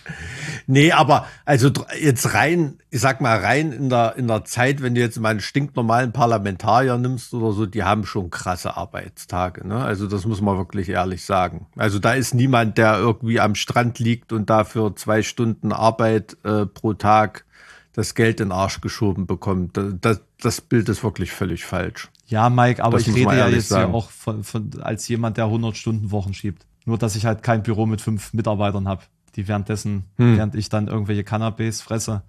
[0.67, 1.69] nee, aber also
[1.99, 5.29] jetzt rein, ich sag mal rein in der, in der Zeit, wenn du jetzt mal
[5.29, 9.67] einen stinknormalen Parlamentarier nimmst oder so, die haben schon krasse Arbeitstage.
[9.67, 9.77] Ne?
[9.77, 11.67] Also das muss man wirklich ehrlich sagen.
[11.75, 16.65] Also da ist niemand, der irgendwie am Strand liegt und dafür zwei Stunden Arbeit äh,
[16.65, 17.45] pro Tag
[17.93, 19.79] das Geld in den Arsch geschoben bekommt.
[20.01, 22.09] Das, das Bild ist wirklich völlig falsch.
[22.27, 23.91] Ja, Mike, aber das ich rede ja jetzt sagen.
[23.91, 26.66] ja auch von, von, als jemand, der 100 Stunden Wochen schiebt.
[26.87, 29.01] Nur, dass ich halt kein Büro mit fünf Mitarbeitern habe,
[29.35, 30.37] die währenddessen, hm.
[30.37, 32.21] während ich dann irgendwelche Cannabis fresse,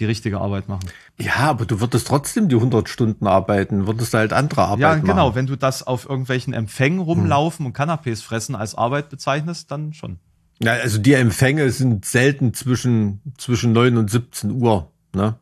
[0.00, 0.90] die richtige Arbeit machen.
[1.16, 5.06] Ja, aber du würdest trotzdem die 100 Stunden arbeiten, würdest halt andere Arbeit machen.
[5.06, 5.26] Ja, genau.
[5.28, 5.36] Machen.
[5.36, 7.66] Wenn du das auf irgendwelchen Empfängen rumlaufen hm.
[7.66, 10.18] und Canapés fressen als Arbeit bezeichnest, dann schon.
[10.60, 15.36] Ja, also die Empfänge sind selten zwischen, zwischen 9 und 17 Uhr, ne?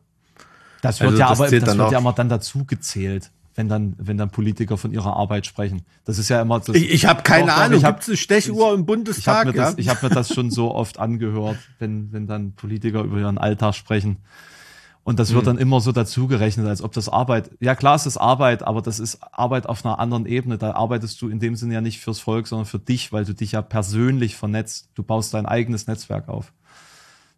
[0.83, 3.93] Das wird also ja das aber, das wird ja immer dann dazu gezählt wenn dann,
[3.97, 5.81] wenn dann Politiker von ihrer Arbeit sprechen.
[6.05, 6.61] Das ist ja immer.
[6.61, 7.83] Das, ich ich habe keine doch, Ahnung.
[7.83, 9.19] Gibt es eine Stechuhr im Bundestag?
[9.19, 9.65] Ich habe mir, ja?
[9.65, 13.37] das, ich hab mir das schon so oft angehört, wenn, wenn dann Politiker über ihren
[13.37, 14.19] Alltag sprechen.
[15.03, 15.45] Und das wird hm.
[15.47, 18.97] dann immer so dazugerechnet, als ob das Arbeit, ja klar ist das Arbeit, aber das
[19.01, 20.57] ist Arbeit auf einer anderen Ebene.
[20.57, 23.33] Da arbeitest du in dem Sinne ja nicht fürs Volk, sondern für dich, weil du
[23.33, 24.87] dich ja persönlich vernetzt.
[24.95, 26.53] Du baust dein eigenes Netzwerk auf.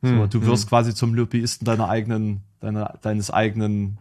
[0.03, 0.29] So, hm.
[0.29, 0.69] du wirst hm.
[0.69, 3.97] quasi zum Lobbyisten deiner eigenen, deiner, deines eigenen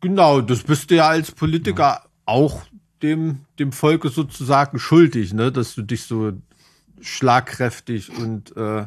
[0.00, 2.04] Genau, das bist du ja als Politiker ja.
[2.24, 2.62] auch
[3.02, 5.52] dem, dem Volke sozusagen schuldig, ne?
[5.52, 6.32] dass du dich so
[7.00, 8.86] schlagkräftig und äh,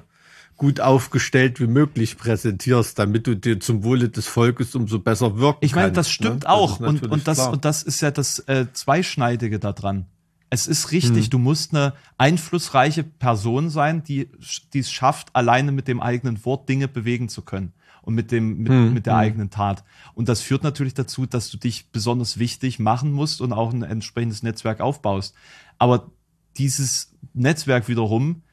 [0.57, 5.65] gut aufgestellt wie möglich präsentierst, damit du dir zum Wohle des Volkes umso besser wirken
[5.65, 6.49] Ich meine, das stimmt ne?
[6.49, 6.77] auch.
[6.77, 10.05] Das und, und, das, und das ist ja das äh, Zweischneidige daran.
[10.49, 11.29] Es ist richtig, hm.
[11.31, 14.29] du musst eine einflussreiche Person sein, die,
[14.73, 17.73] die es schafft, alleine mit dem eigenen Wort Dinge bewegen zu können
[18.03, 19.19] und mit dem mit, hm, mit der hm.
[19.19, 19.83] eigenen Tat.
[20.13, 23.81] Und das führt natürlich dazu, dass du dich besonders wichtig machen musst und auch ein
[23.81, 25.33] entsprechendes Netzwerk aufbaust.
[25.79, 26.11] Aber
[26.57, 28.43] dieses Netzwerk wiederum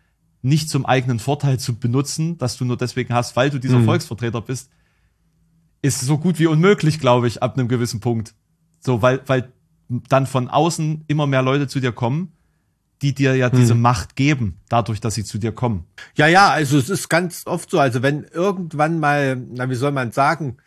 [0.42, 3.84] nicht zum eigenen Vorteil zu benutzen, dass du nur deswegen hast, weil du dieser hm.
[3.84, 4.70] Volksvertreter bist,
[5.82, 8.34] ist so gut wie unmöglich, glaube ich, ab einem gewissen Punkt.
[8.80, 9.53] So, weil, weil
[9.88, 12.32] dann von außen immer mehr Leute zu dir kommen
[13.03, 13.80] die dir ja diese hm.
[13.80, 15.84] Macht geben, dadurch, dass sie zu dir kommen.
[16.14, 19.92] Ja, ja, also es ist ganz oft so, also wenn irgendwann mal, na, wie soll
[19.92, 20.59] man sagen,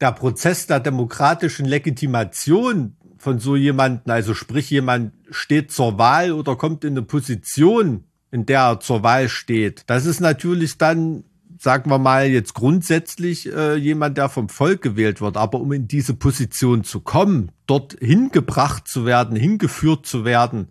[0.00, 6.56] der Prozess der demokratischen Legitimation von so jemanden, also sprich jemand steht zur Wahl oder
[6.56, 11.24] kommt in eine Position, in der er zur Wahl steht, das ist natürlich dann
[11.60, 15.36] sagen wir mal jetzt grundsätzlich äh, jemand, der vom Volk gewählt wird.
[15.36, 20.68] Aber um in diese Position zu kommen, dort hingebracht zu werden, hingeführt zu werden,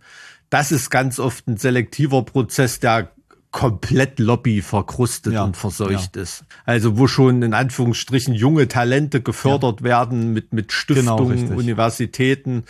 [0.49, 3.11] das ist ganz oft ein selektiver Prozess, der
[3.51, 6.45] komplett Lobby verkrustet Ja, und verseucht ist.
[6.65, 11.57] Also wo schon in Anführungsstrichen junge Talente gefördert werden mit, mit Genau, Stiftungen, richtig.
[11.57, 12.63] Universitäten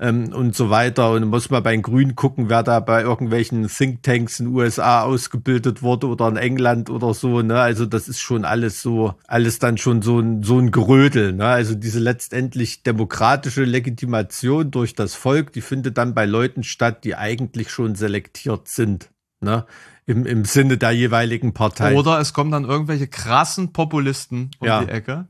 [0.00, 1.12] ähm, und so weiter.
[1.12, 5.02] Und muss man bei den Grünen gucken, wer da bei irgendwelchen Thinktanks in den USA
[5.02, 7.42] ausgebildet wurde oder in England oder so.
[7.42, 7.60] Ne?
[7.60, 11.34] Also das ist schon alles so, alles dann schon so ein, so ein Gerödel.
[11.34, 11.44] Ne?
[11.44, 17.14] Also diese letztendlich demokratische Legitimation durch das Volk, die findet dann bei Leuten statt, die
[17.14, 19.10] eigentlich schon selektiert sind.
[19.40, 19.66] Ne?
[20.06, 21.94] Im, Im Sinne der jeweiligen Partei.
[21.94, 24.82] Oder es kommen dann irgendwelche krassen Populisten um Ja.
[24.82, 25.28] die Ecke,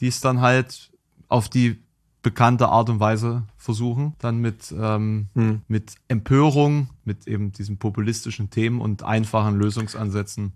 [0.00, 0.90] die es dann halt
[1.28, 1.82] auf die
[2.22, 5.62] bekannte Art und Weise versuchen, dann mit, ähm, Hm.
[5.68, 10.52] mit Empörung, mit eben diesen populistischen Themen und einfachen Lösungsansätzen.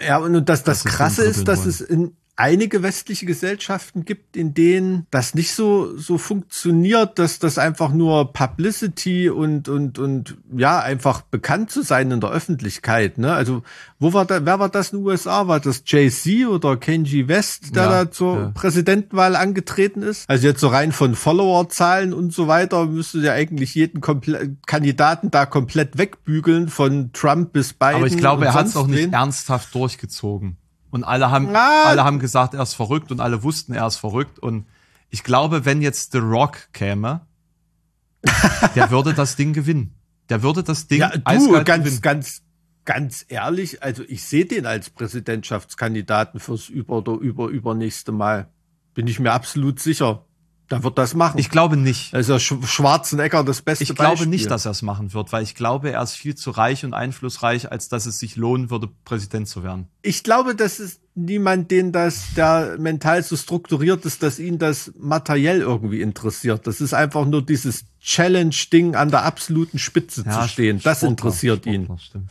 [0.00, 1.68] Ja, und das, das, Das Krasse ist, dass wollen.
[1.70, 7.58] es in einige westliche Gesellschaften gibt, in denen das nicht so, so funktioniert, dass das
[7.58, 13.32] einfach nur Publicity und, und, und, ja, einfach bekannt zu sein in der Öffentlichkeit, ne?
[13.32, 13.64] Also,
[13.98, 15.48] wo war da, wer war das in den USA?
[15.48, 18.50] War das JC oder Kenji West, der Ja, da zur ja.
[18.54, 20.30] Präsidentenwahl angetreten ist?
[20.30, 25.32] Also jetzt so rein von Followerzahlen und so weiter müsste ja eigentlich jeden komple Kandidaten
[25.32, 27.96] da komplett wegbügeln, von Trump bis Biden.
[27.96, 29.12] Aber ich glaube, er hat es auch nicht wen.
[29.12, 30.56] ernsthaft durchgezogen.
[30.90, 31.84] Und alle haben, Na.
[31.84, 34.38] alle haben gesagt, er ist verrückt und alle wussten, er ist verrückt.
[34.38, 34.66] Und
[35.10, 37.26] ich glaube, wenn jetzt The Rock käme,
[38.74, 39.94] der würde das Ding gewinnen.
[40.28, 41.22] Der würde das Ding Ja, du,
[41.64, 42.00] ganz, gewinnen.
[42.02, 42.42] ganz,
[42.84, 48.48] ganz ehrlich, also ich sehe den als Präsidentschaftskandidaten fürs über oder über übernächste Mal.
[48.94, 50.24] Bin ich mir absolut sicher.
[50.68, 51.38] Da wird das machen.
[51.38, 52.14] Ich glaube nicht.
[52.14, 54.28] also Sch Schwarzenegger das beste Ich glaube Beispiel.
[54.28, 56.92] nicht, dass er es machen wird, weil ich glaube, er ist viel zu reich und
[56.92, 59.88] einflussreich, als dass es sich lohnen würde, Präsident zu werden.
[60.02, 64.92] Ich glaube, das ist niemand, den das, der mental so strukturiert ist, dass ihn das
[64.98, 66.66] materiell irgendwie interessiert.
[66.66, 70.80] Das ist einfach nur dieses Challenge-Ding an der absoluten Spitze zu stehen.
[70.82, 71.84] Das Sportler, interessiert ihn.
[71.84, 72.22] Sportler.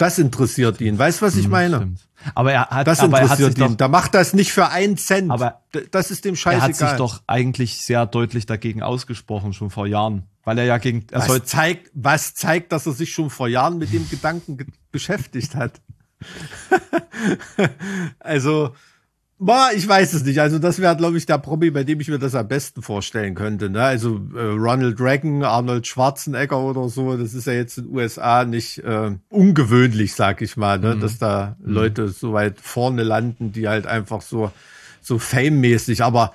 [0.00, 0.98] Das interessiert ihn.
[0.98, 1.76] Weißt du, was ich meine?
[1.76, 2.08] Stimmt.
[2.34, 3.76] Aber er hat, Das aber er hat sich interessiert doch, ihn.
[3.76, 5.30] Da macht das nicht für einen Cent.
[5.30, 6.68] Aber das ist dem er scheißegal.
[6.68, 10.22] hat sich doch eigentlich sehr deutlich dagegen ausgesprochen, schon vor Jahren.
[10.42, 13.46] Weil er ja gegen, er soll, was zeigt, was zeigt, dass er sich schon vor
[13.46, 15.82] Jahren mit dem Gedanken ge beschäftigt hat.
[18.20, 18.74] also,
[19.40, 20.40] boah, ich weiß es nicht.
[20.40, 23.34] Also, das wäre, glaube ich, der Promi, bei dem ich mir das am besten vorstellen
[23.34, 23.70] könnte.
[23.70, 23.82] Ne?
[23.82, 28.44] Also, äh, Ronald Reagan, Arnold Schwarzenegger oder so, das ist ja jetzt in den USA
[28.44, 30.96] nicht äh, ungewöhnlich, sag ich mal, ne?
[30.96, 34.52] dass da Leute so weit vorne landen, die halt einfach so,
[35.00, 36.32] so fame-mäßig, aber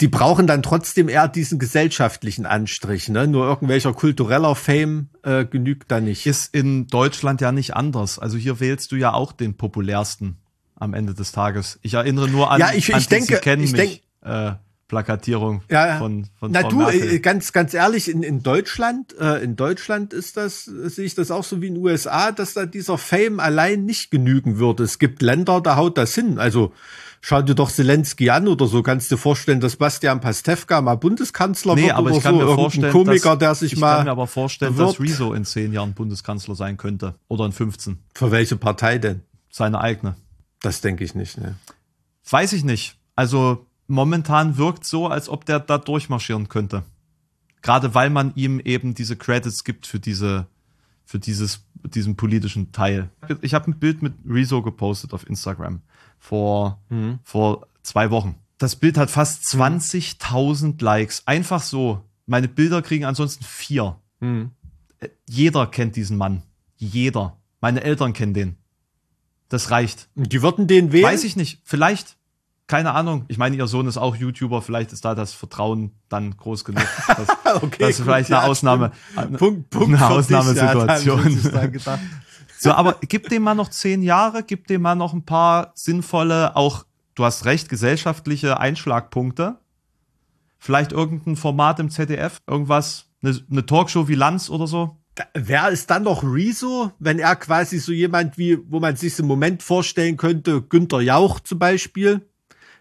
[0.00, 3.26] die brauchen dann trotzdem eher diesen gesellschaftlichen Anstrich, ne?
[3.26, 6.26] Nur irgendwelcher kultureller Fame äh, genügt da nicht.
[6.26, 8.18] ist in Deutschland ja nicht anders.
[8.18, 10.36] Also hier wählst du ja auch den populärsten
[10.76, 11.78] am Ende des Tages.
[11.82, 14.52] Ich erinnere nur an, Ja, ich- an ich die denke- kennen ich mich äh,
[14.88, 17.14] Plakatierung Ja, von, von Na Frau du, Merkel.
[17.14, 21.30] äh, ganz, ganz ehrlich, in, in Deutschland, äh, in Deutschland ist das, sehe ich das
[21.32, 24.84] auch so wie in den USA, dass da dieser Fame allein nicht genügen würde.
[24.84, 26.38] Es gibt Länder, da haut das hin.
[26.38, 26.72] Also
[27.20, 28.82] schau dir doch Zelensky an oder so.
[28.84, 32.44] Kannst dir vorstellen, dass Bastian Pastewka mal Bundeskanzler Nee, wird aber oder ich kann so.
[32.46, 33.96] mir vorstellen, Komiker, dass, der sich ich mal.
[33.96, 35.12] kann mir aber vorstellen, dass bewirbt.
[35.20, 37.16] Rezo in zehn Jahren Bundeskanzler sein könnte.
[37.26, 37.98] Oder in 15.
[38.14, 39.22] Für welche Partei denn?
[39.50, 40.14] Seine eigene.
[40.62, 41.38] Das denke ich nicht.
[41.38, 41.56] Ne?
[42.28, 42.96] Weiß ich nicht.
[43.14, 46.82] Also momentan wirkt so, als ob der da durchmarschieren könnte.
[47.62, 50.46] Gerade weil man ihm eben diese Credits gibt für diese,
[51.04, 53.10] für dieses, diesen politischen Teil.
[53.42, 55.80] Ich habe ein Bild mit Rezo gepostet auf Instagram
[56.18, 56.80] vor,
[57.24, 58.36] vor zwei Wochen.
[58.58, 61.26] Das Bild hat fast 20.000 Likes.
[61.26, 62.02] Einfach so.
[62.26, 63.98] Meine Bilder kriegen ansonsten vier.
[65.00, 66.42] Äh, Jeder kennt diesen Mann.
[66.76, 67.36] Jeder.
[67.60, 68.56] Meine Eltern kennen den.
[69.48, 70.08] Das reicht.
[70.14, 71.04] Und Die würden den wählen.
[71.04, 71.60] Weiß ich nicht.
[71.64, 72.16] Vielleicht.
[72.66, 73.26] Keine Ahnung.
[73.28, 74.60] Ich meine, ihr Sohn ist auch YouTuber.
[74.60, 76.84] Vielleicht ist da das Vertrauen dann groß genug.
[77.06, 77.28] Dass,
[77.62, 78.90] Okay, das ist vielleicht ja, eine Ausnahme.
[79.12, 79.38] stimmt.
[79.38, 81.40] Punkt, Punkt eine Ausnahmesituation.
[81.84, 81.98] Ja.
[82.58, 86.56] So, aber gib dem mal noch zehn Jahre, gib dem mal noch ein paar sinnvolle,
[86.56, 89.58] auch, du hast recht, gesellschaftliche Einschlagpunkte.
[90.58, 94.96] Vielleicht irgendein Format im ZDF, irgendwas, eine, eine Talkshow wie Lanz oder so.
[95.34, 99.26] Wer ist dann noch Rezo, wenn er quasi so jemand wie, wo man sich im
[99.26, 102.20] Moment vorstellen könnte, Günter Jauch zum Beispiel?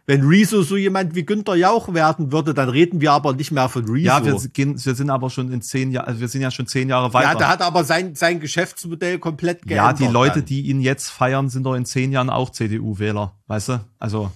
[0.07, 3.69] Wenn Rezo so jemand wie Günter Jauch werden würde, dann reden wir aber nicht mehr
[3.69, 4.05] von Rezo.
[4.05, 6.67] Ja, wir, gehen, wir sind aber schon in zehn Jahren, also wir sind ja schon
[6.67, 7.31] zehn Jahre weiter.
[7.31, 9.99] ja, der hat aber sein, sein Geschäftsmodell komplett Ja, geändert.
[9.99, 10.45] die Leute, dann.
[10.45, 13.79] die ihn jetzt feiern, sind doch in zehn Jahren auch CDU-Wähler, weißt du?
[13.97, 14.31] Also,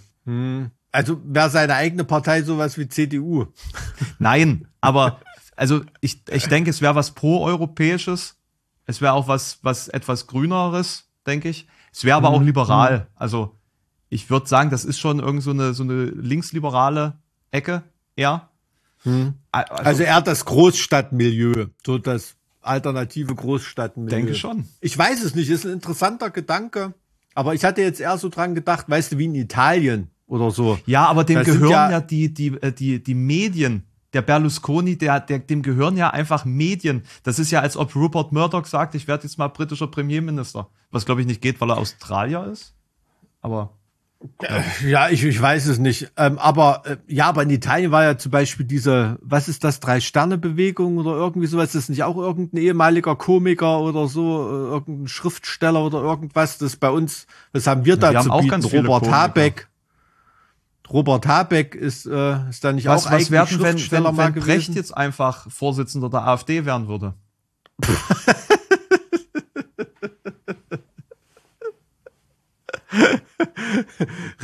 [0.92, 3.46] Also wäre seine eigene Partei sowas wie CDU.
[4.18, 5.20] nein, aber
[5.60, 8.36] also ich, ich denke, es wäre was pro-europäisches.
[8.86, 11.68] Es wäre auch was, was etwas grüneres, denke ich.
[11.94, 13.08] Es wäre aber auch liberal.
[13.16, 13.56] Also
[14.10, 17.20] ich würde sagen, das ist schon irgend so eine, so eine linksliberale
[17.52, 17.84] Ecke
[18.16, 18.50] eher.
[19.52, 23.94] Also, Also er hat das Großstadtmilieu, so das alternative Großstadt.
[23.96, 24.68] Denke schon.
[24.82, 26.94] Ich weiß es nicht, ist ein interessanter Gedanke.
[27.36, 30.80] Aber ich hatte jetzt eher so dran gedacht, weißt du, wie in Italien oder so.
[30.86, 33.84] Ja, aber dem sind gehören ja, ja- die, die, äh, die, die Medien.
[34.14, 37.04] Der Berlusconi, der, der, dem gehören ja einfach Medien.
[37.24, 40.70] Das ist ja, als ob Rupert Murdoch sagt, ich werde jetzt mal britischer Premierminister.
[40.92, 42.76] Was, glaube ich, nicht geht, weil er Australier ist.
[43.42, 43.80] Aber
[44.86, 46.12] Ja, ich, ich weiß es nicht.
[46.18, 49.80] Ähm, aber äh, ja, aber in Italien war ja zum Beispiel diese, was ist das,
[49.80, 51.72] Drei-Sterne-Bewegung oder irgendwie sowas.
[51.72, 56.58] Das ist nicht auch irgendein ehemaliger Komiker oder so, äh, irgendein Schriftsteller oder irgendwas.
[56.58, 58.64] Das bei uns, was haben wir da wir zu haben auch bieten?
[58.64, 59.12] Robert Komiker.
[59.12, 59.68] Habeck.
[60.92, 64.34] Robert Habeck ist, äh, ist da nicht was, auch was eigentlich werden, wenn, wenn, wenn
[64.34, 64.46] gewesen?
[64.46, 67.14] Brecht jetzt einfach Vorsitzender der AfD werden würde?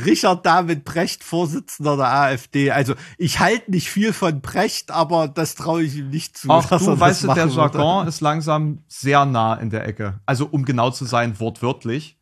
[0.04, 2.70] Richard David Brecht, Vorsitzender der AfD.
[2.70, 6.48] Also ich halte nicht viel von Brecht, aber das traue ich ihm nicht zu.
[6.48, 7.78] Er du, weißt du, der machen würde.
[7.78, 10.20] Jargon ist langsam sehr nah in der Ecke.
[10.26, 12.15] Also um genau zu sein, wortwörtlich.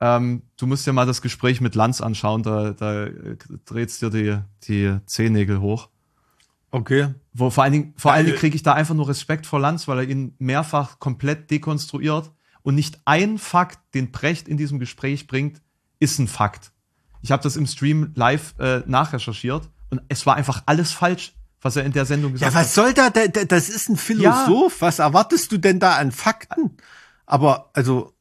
[0.00, 3.06] Ähm, du musst dir mal das Gespräch mit Lanz anschauen, da, da
[3.66, 5.88] dreht's dir die, die Zehennägel hoch.
[6.70, 7.14] Okay.
[7.34, 9.60] Wo vor allen Dingen, vor allen Ja, Dingen kriege ich da einfach nur Respekt vor
[9.60, 12.30] Lanz, weil er ihn mehrfach komplett dekonstruiert
[12.62, 15.60] und nicht ein Fakt, den Brecht in diesem Gespräch bringt,
[15.98, 16.72] ist ein Fakt.
[17.22, 21.76] Ich habe das im Stream live äh, nachrecherchiert und es war einfach alles falsch, was
[21.76, 24.80] er in der Sendung Ja, gesagt was soll da, da, da- das ist ein Philosoph.
[24.80, 26.76] Was erwartest du denn da an Fakten?
[27.26, 28.14] Aber, also,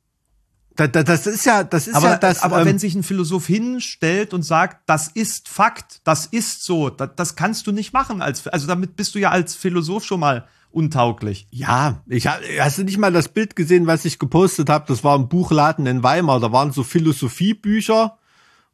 [0.80, 3.04] da, da, das ist ja, das ist Aber, ja das, aber ähm, wenn sich ein
[3.04, 7.92] Philosoph hinstellt und sagt, das ist Fakt, das ist so, das, das kannst du nicht
[7.92, 8.22] machen.
[8.22, 11.48] Als, also damit bist du ja als Philosoph schon mal untauglich.
[11.52, 14.86] ja, ich hast du nicht mal das Bild gesehen, was ich gepostet habe?
[14.88, 16.40] Das war im Buchladen in Weimar.
[16.40, 18.19] Da waren so Philosophiebücher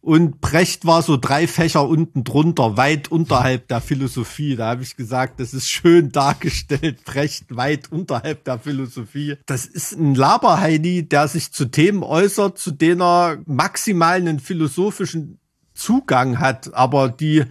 [0.06, 4.56] und Brecht war so drei Fächer unten drunter, weit unterhalb der Philosophie.
[4.56, 7.04] Da habe ich gesagt, das ist schön dargestellt.
[7.06, 9.38] Brecht weit unterhalb der Philosophie.
[9.48, 15.40] Das ist ein Laberheini, der sich zu Themen äußert, zu denen er maximal einen philosophischen
[15.74, 17.46] Zugang hat, aber die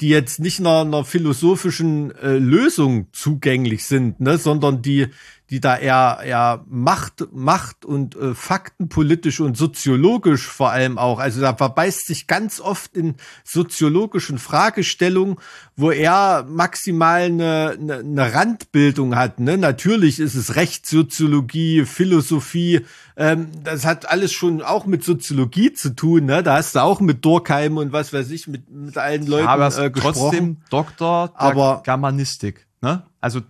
[0.00, 5.08] die jetzt nicht einer, einer philosophischen äh, Lösung zugänglich sind, ne, sondern die
[5.50, 11.40] die da eher eher Macht Macht und äh, faktenpolitisch und soziologisch vor allem auch, also
[11.40, 15.36] da verbeißt sich ganz oft in soziologischen Fragestellungen,
[15.76, 19.56] wo er maximal eine, eine, eine Randbildung hat, ne?
[19.56, 22.84] Natürlich ist es Rechtssoziologie, Philosophie,
[23.16, 26.42] ähm, das hat alles schon auch mit Soziologie zu tun, ne?
[26.42, 29.62] Da hast du auch mit Durkheim und was weiß ich, mit, mit allen Leuten aber
[29.64, 30.14] er ist äh, gesprochen.
[30.18, 32.66] trotzdem Doktor der Aber- Germanistik.
[32.80, 33.02] Ne?
[33.20, 33.40] Also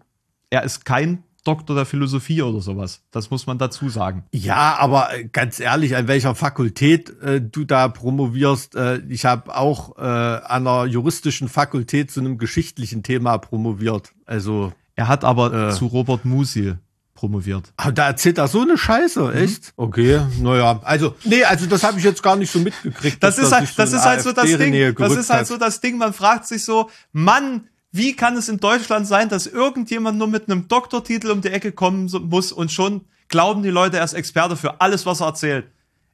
[0.51, 3.01] er ist kein Doktor der Philosophie oder sowas.
[3.11, 4.24] Das muss man dazu sagen.
[4.32, 9.57] Ja, aber äh, ganz ehrlich, an welcher Fakultät äh, du da promovierst, äh, ich habe
[9.57, 14.12] auch äh, an einer juristischen Fakultät zu einem geschichtlichen Thema promoviert.
[14.26, 15.72] Also, Er hat aber Äh.
[15.72, 16.78] zu Robert Musil
[17.14, 17.72] promoviert.
[17.76, 19.32] aber da erzählt er so eine Scheiße, Mhm.
[19.36, 19.72] echt?
[19.76, 23.20] Okay, naja, also, nee, also das habe ich jetzt gar nicht so mitgekriegt.
[23.22, 24.94] Das ist halt, das ist halt so das Ding.
[24.96, 25.99] Das ist halt so das Ding.
[25.99, 30.51] Man fragt sich so, Mann, wie kann es in Deutschland sein, dass irgendjemand nur mit
[30.51, 34.57] einem Doktortitel um die Ecke kommen muss und schon glauben die Leute, er ist Experte
[34.57, 35.66] für alles, was er erzählt.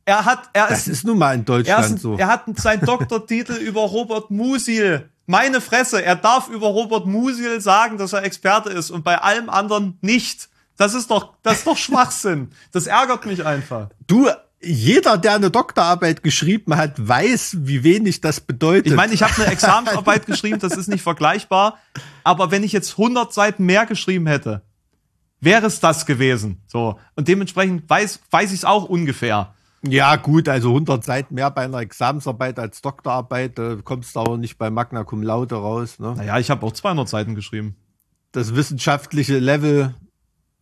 [0.04, 2.16] Er hat, er Das ist, ist nun mal in er, Deutschland ist so.
[2.16, 5.08] er hat seinen Doktortitel über Robert Musil.
[5.26, 9.48] Meine Fresse, er darf über Robert Musil sagen, dass er Experte ist und bei allem
[9.48, 10.50] anderen nicht.
[10.76, 12.50] Das ist doch, das ist doch Schwachsinn.
[12.72, 13.88] Das ärgert mich einfach.
[14.06, 14.28] Du,
[14.64, 18.86] jeder, der eine Doktorarbeit geschrieben hat, weiß, wie wenig das bedeutet.
[18.86, 21.78] Ich meine, ich habe eine Examensarbeit geschrieben, das ist nicht vergleichbar.
[22.22, 24.62] Aber wenn ich jetzt 100 Seiten mehr geschrieben hätte,
[25.40, 26.62] wäre es das gewesen.
[26.66, 29.54] So und dementsprechend weiß weiß ich es auch ungefähr.
[29.86, 34.38] Ja, gut, also 100 Seiten mehr bei einer Examensarbeit als Doktorarbeit, da kommst du aber
[34.38, 35.98] nicht bei Magna Cum Laude raus.
[35.98, 36.14] Ne?
[36.16, 37.76] Naja, ich habe auch 200 Seiten geschrieben.
[38.32, 39.94] Das wissenschaftliche Level,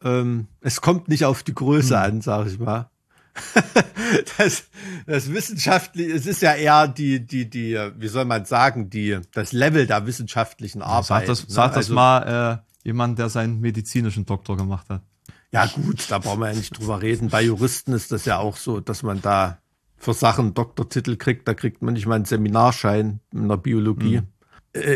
[0.03, 2.03] ähm, es kommt nicht auf die Größe Hm.
[2.03, 2.91] an, sag ich mal.
[4.39, 4.64] das,
[5.07, 9.53] das wissenschaftliche, es ist ja eher die, die, die, wie soll man sagen, die, das
[9.53, 11.07] Level der wissenschaftlichen Arbeit.
[11.07, 11.47] Sag das, ne?
[11.49, 15.03] sag das Also, mal äh, jemand, der seinen medizinischen Doktor gemacht hat.
[15.51, 17.28] Ja, gut, da brauchen wir ja nicht drüber reden.
[17.28, 19.59] Bei Juristen ist das ja auch so, dass man da
[19.97, 21.47] für Sachen Doktortitel kriegt.
[21.47, 24.16] Da kriegt man nicht mal einen Seminarschein in der Biologie.
[24.16, 24.22] Äh,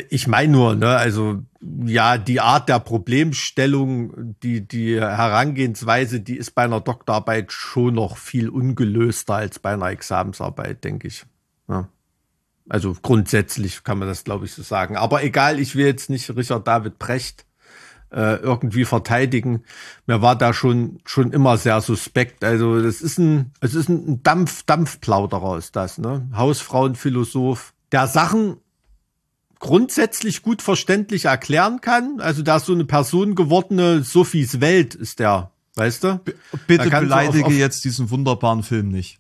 [0.09, 1.43] Ich meine nur, ne, also
[1.85, 8.17] ja, die Art der Problemstellung, die, die Herangehensweise, die ist bei einer Doktorarbeit schon noch
[8.17, 11.27] viel ungelöster als bei einer Examensarbeit, denke ich.
[11.69, 11.89] Ja.
[12.69, 14.97] Also grundsätzlich kann man das, glaube ich, so sagen.
[14.97, 17.47] Aber egal, ich will jetzt nicht Richard David Brecht
[18.11, 19.65] äh, irgendwie verteidigen.
[20.07, 22.45] Mir war da schon schon immer sehr suspekt.
[22.45, 26.29] Also das ist ein es ist ein Dampf Dampfplauderer ist das, ne?
[26.35, 28.57] Hausfrauenphilosoph, der Sachen
[29.59, 32.21] grundsätzlich gut verständlich erklären kann.
[32.21, 36.21] Also da ist so eine Person gewordene Sophies Welt ist der, weißt du?
[36.67, 39.19] Bitte beleidige auf, auf jetzt diesen wunderbaren Film nicht.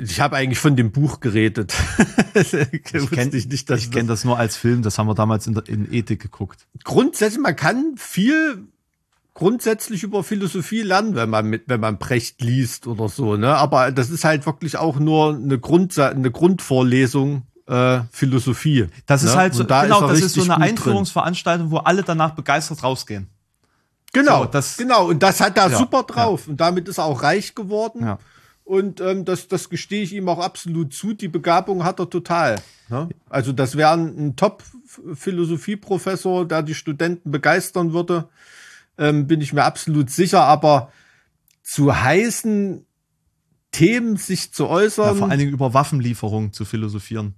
[0.00, 1.74] Ich habe eigentlich von dem Buch geredet.
[2.34, 5.68] ich kenne ich, ich kenn das nur als Film, das haben wir damals in, der,
[5.68, 6.66] in Ethik geguckt.
[6.84, 8.68] Grundsätzlich, man kann viel
[9.34, 13.54] grundsätzlich über Philosophie lernen, wenn man mit, wenn man Brecht liest oder so, ne?
[13.56, 18.88] Aber das ist halt wirklich auch nur eine Grund, eine Grundvorlesung äh, Philosophie.
[19.06, 19.30] Das ne?
[19.30, 23.28] ist halt so, da genau, das ist so eine Einführungsveranstaltung, wo alle danach begeistert rausgehen.
[24.12, 25.08] Genau, so, das, genau.
[25.08, 26.46] Und das hat er ja, super drauf.
[26.46, 26.50] Ja.
[26.50, 28.02] Und damit ist er auch reich geworden.
[28.02, 28.18] Ja.
[28.64, 31.12] Und ähm, das, das gestehe ich ihm auch absolut zu.
[31.12, 32.56] Die Begabung hat er total.
[32.88, 33.08] Ne?
[33.28, 38.28] Also das wäre ein, ein Top-Philosophieprofessor, der die Studenten begeistern würde
[38.98, 40.92] ähm, bin ich mir absolut sicher, aber
[41.62, 42.84] zu heißen
[43.72, 45.06] Themen sich zu äußern.
[45.06, 47.34] Ja, vor allen Dingen über Waffenlieferungen zu philosophieren.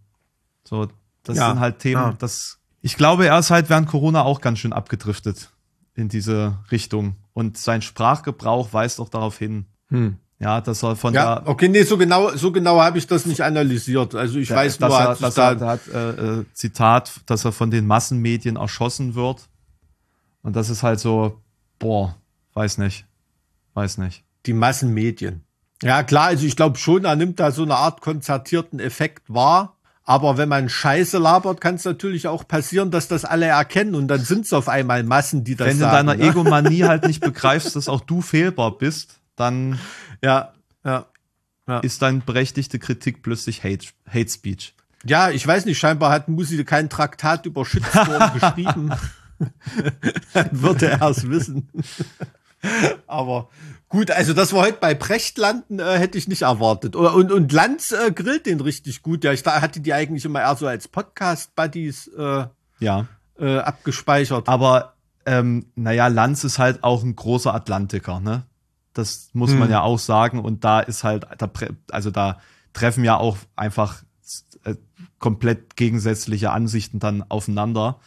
[0.68, 0.86] So,
[1.22, 2.14] das ja, sind halt Themen, ja.
[2.18, 5.50] das, ich glaube, er ist halt während Corona auch ganz schön abgedriftet
[5.94, 7.16] in diese Richtung.
[7.32, 9.64] Und sein Sprachgebrauch weist auch darauf hin.
[9.88, 10.18] Hm.
[10.38, 11.48] Ja, dass er von ja, der.
[11.48, 14.14] Okay, nee, so genau, so genau habe ich das nicht analysiert.
[14.14, 17.44] Also ich der, weiß nur, dass er, dass da er, hat, äh, äh, Zitat, dass
[17.44, 19.48] er von den Massenmedien erschossen wird.
[20.42, 21.40] Und das ist halt so,
[21.78, 22.14] boah,
[22.52, 23.06] weiß nicht.
[23.72, 24.22] Weiß nicht.
[24.46, 25.44] Die Massenmedien.
[25.82, 29.77] Ja, klar, also ich glaube schon, er nimmt da so eine Art konzertierten Effekt wahr.
[30.08, 34.08] Aber wenn man Scheiße labert, kann es natürlich auch passieren, dass das alle erkennen und
[34.08, 35.98] dann sind es auf einmal Massen, die das Wenn sagen.
[35.98, 36.30] Wenn du deiner ne?
[36.30, 39.78] Egomanie halt nicht begreifst, dass auch du fehlbar bist, dann
[40.24, 41.04] ja, ja,
[41.66, 41.80] ja.
[41.80, 44.74] ist deine berechtigte Kritik plötzlich Hate, Hate Speech.
[45.04, 48.90] Ja, ich weiß nicht, scheinbar hat Musi kein Traktat über Shitstorm geschrieben.
[50.32, 51.68] Dann würde er es wissen.
[53.06, 53.48] Aber
[53.88, 56.96] gut, also dass wir heute bei Brecht landen, äh, hätte ich nicht erwartet.
[56.96, 59.24] Und, und Lanz äh, grillt den richtig gut.
[59.24, 62.46] Ja, ich hatte die eigentlich immer eher so als Podcast-Buddies äh,
[62.80, 63.06] ja.
[63.38, 64.48] äh, abgespeichert.
[64.48, 64.94] Aber
[65.26, 68.44] ähm, naja, Lanz ist halt auch ein großer Atlantiker, ne?
[68.94, 69.60] Das muss hm.
[69.60, 70.40] man ja auch sagen.
[70.40, 71.50] Und da ist halt, da,
[71.92, 72.40] also da
[72.72, 74.02] treffen ja auch einfach
[74.64, 74.74] äh,
[75.18, 78.00] komplett gegensätzliche Ansichten dann aufeinander.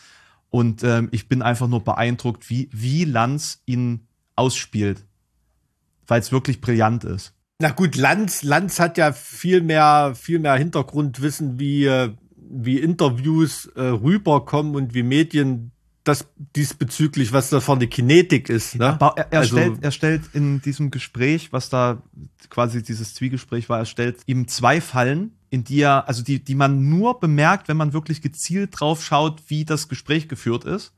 [0.49, 5.05] Und ähm, ich bin einfach nur beeindruckt, wie, wie Lanz ihn ausspielt.
[6.07, 7.33] Weil es wirklich brillant ist.
[7.59, 13.81] Na gut, Lanz, Lanz hat ja viel mehr, viel mehr Hintergrundwissen, wie, wie Interviews äh,
[13.81, 15.71] rüberkommen und wie Medien
[16.03, 18.75] das diesbezüglich, was da vorne Kinetik ist.
[18.75, 18.97] Ne?
[18.99, 22.01] Er, er, also, stellt, er stellt in diesem Gespräch, was da
[22.49, 26.55] quasi dieses Zwiegespräch war, er stellt ihm zwei Fallen in die er, also die, die
[26.55, 30.93] man nur bemerkt, wenn man wirklich gezielt drauf schaut, wie das Gespräch geführt ist.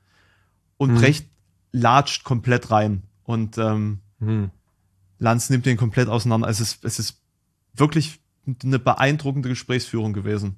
[0.77, 0.97] Und mhm.
[0.97, 1.27] Brecht
[1.71, 3.01] latscht komplett rein.
[3.23, 4.51] Und ähm, mhm.
[5.19, 6.47] Lanz nimmt den komplett auseinander.
[6.47, 7.21] Es ist, es ist
[7.73, 8.19] wirklich
[8.63, 10.57] eine beeindruckende Gesprächsführung gewesen.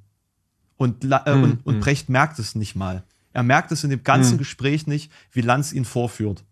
[0.78, 1.44] Und, äh, mhm.
[1.44, 1.80] und, und mhm.
[1.80, 3.04] Brecht merkt es nicht mal.
[3.34, 4.40] Er merkt es in dem ganzen mhm.
[4.40, 6.44] Gespräch nicht, wie Lanz ihn vorführt.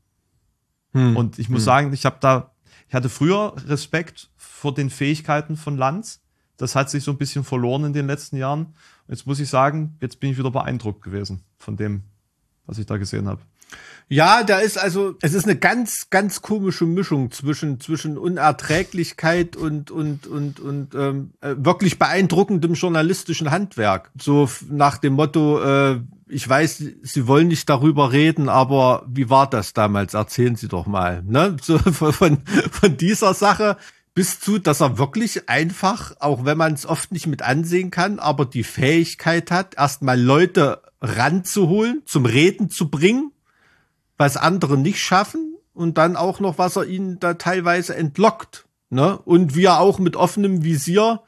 [0.94, 1.18] Mhm.
[1.18, 2.52] Und ich muss sagen, ich habe da,
[2.88, 6.24] ich hatte früher Respekt vor den Fähigkeiten von Lanz
[6.58, 8.74] das hat sich so ein bisschen verloren in den letzten Jahren.
[9.08, 12.04] Jetzt muss ich sagen, jetzt bin ich wieder beeindruckt gewesen von dem,
[12.66, 13.42] was ich da gesehen habe.
[14.10, 19.92] Ja, da ist also, es ist eine ganz, ganz komische Mischung zwischen, zwischen Unerträglichkeit und,
[19.92, 24.12] und, und, und ähm, äh, wirklich beeindruckendem journalistischen Handwerk.
[24.20, 29.50] So nach dem Motto, äh, ich weiß, Sie wollen nicht darüber reden, aber wie war
[29.50, 30.14] das damals?
[30.14, 31.24] Erzählen Sie doch mal.
[31.26, 31.58] Ne?
[31.62, 31.78] So
[32.12, 32.40] von,
[32.72, 33.78] von dieser Sache
[34.14, 38.20] bis zu, dass er wirklich einfach, auch wenn man es oft nicht mit ansehen kann,
[38.20, 43.33] aber die Fähigkeit hat, erstmal Leute ranzuholen, zum Reden zu bringen,
[44.24, 48.66] was andere nicht schaffen und dann auch noch, was er ihnen da teilweise entlockt.
[48.90, 49.18] Ne?
[49.18, 51.20] Und wie er auch mit offenem Visier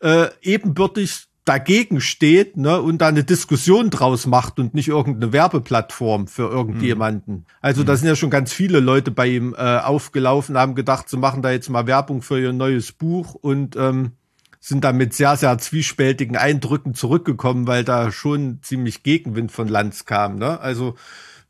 [0.00, 6.26] äh, ebenbürtig dagegen steht ne, und da eine Diskussion draus macht und nicht irgendeine Werbeplattform
[6.26, 7.34] für irgendjemanden.
[7.34, 7.44] Mhm.
[7.60, 11.18] Also da sind ja schon ganz viele Leute bei ihm äh, aufgelaufen, haben gedacht, sie
[11.18, 14.12] machen da jetzt mal Werbung für ihr neues Buch und ähm,
[14.58, 20.06] sind da mit sehr, sehr zwiespältigen Eindrücken zurückgekommen, weil da schon ziemlich Gegenwind von Lanz
[20.06, 20.38] kam.
[20.38, 20.60] Ne?
[20.60, 20.94] Also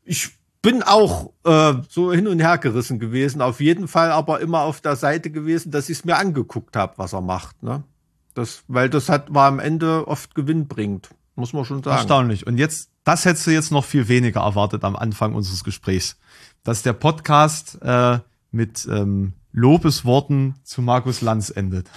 [0.03, 0.31] ich
[0.63, 4.81] bin auch äh, so hin und her gerissen gewesen, auf jeden Fall aber immer auf
[4.81, 7.61] der Seite gewesen, dass ich es mir angeguckt habe, was er macht.
[7.61, 7.83] Ne?
[8.33, 11.97] Das, weil das hat, war am Ende oft gewinnbringend, muss man schon sagen.
[11.97, 12.47] Erstaunlich.
[12.47, 16.17] Und jetzt, das hättest du jetzt noch viel weniger erwartet am Anfang unseres Gesprächs.
[16.63, 18.19] Dass der Podcast äh,
[18.51, 21.89] mit ähm, Lobesworten zu Markus Lanz endet.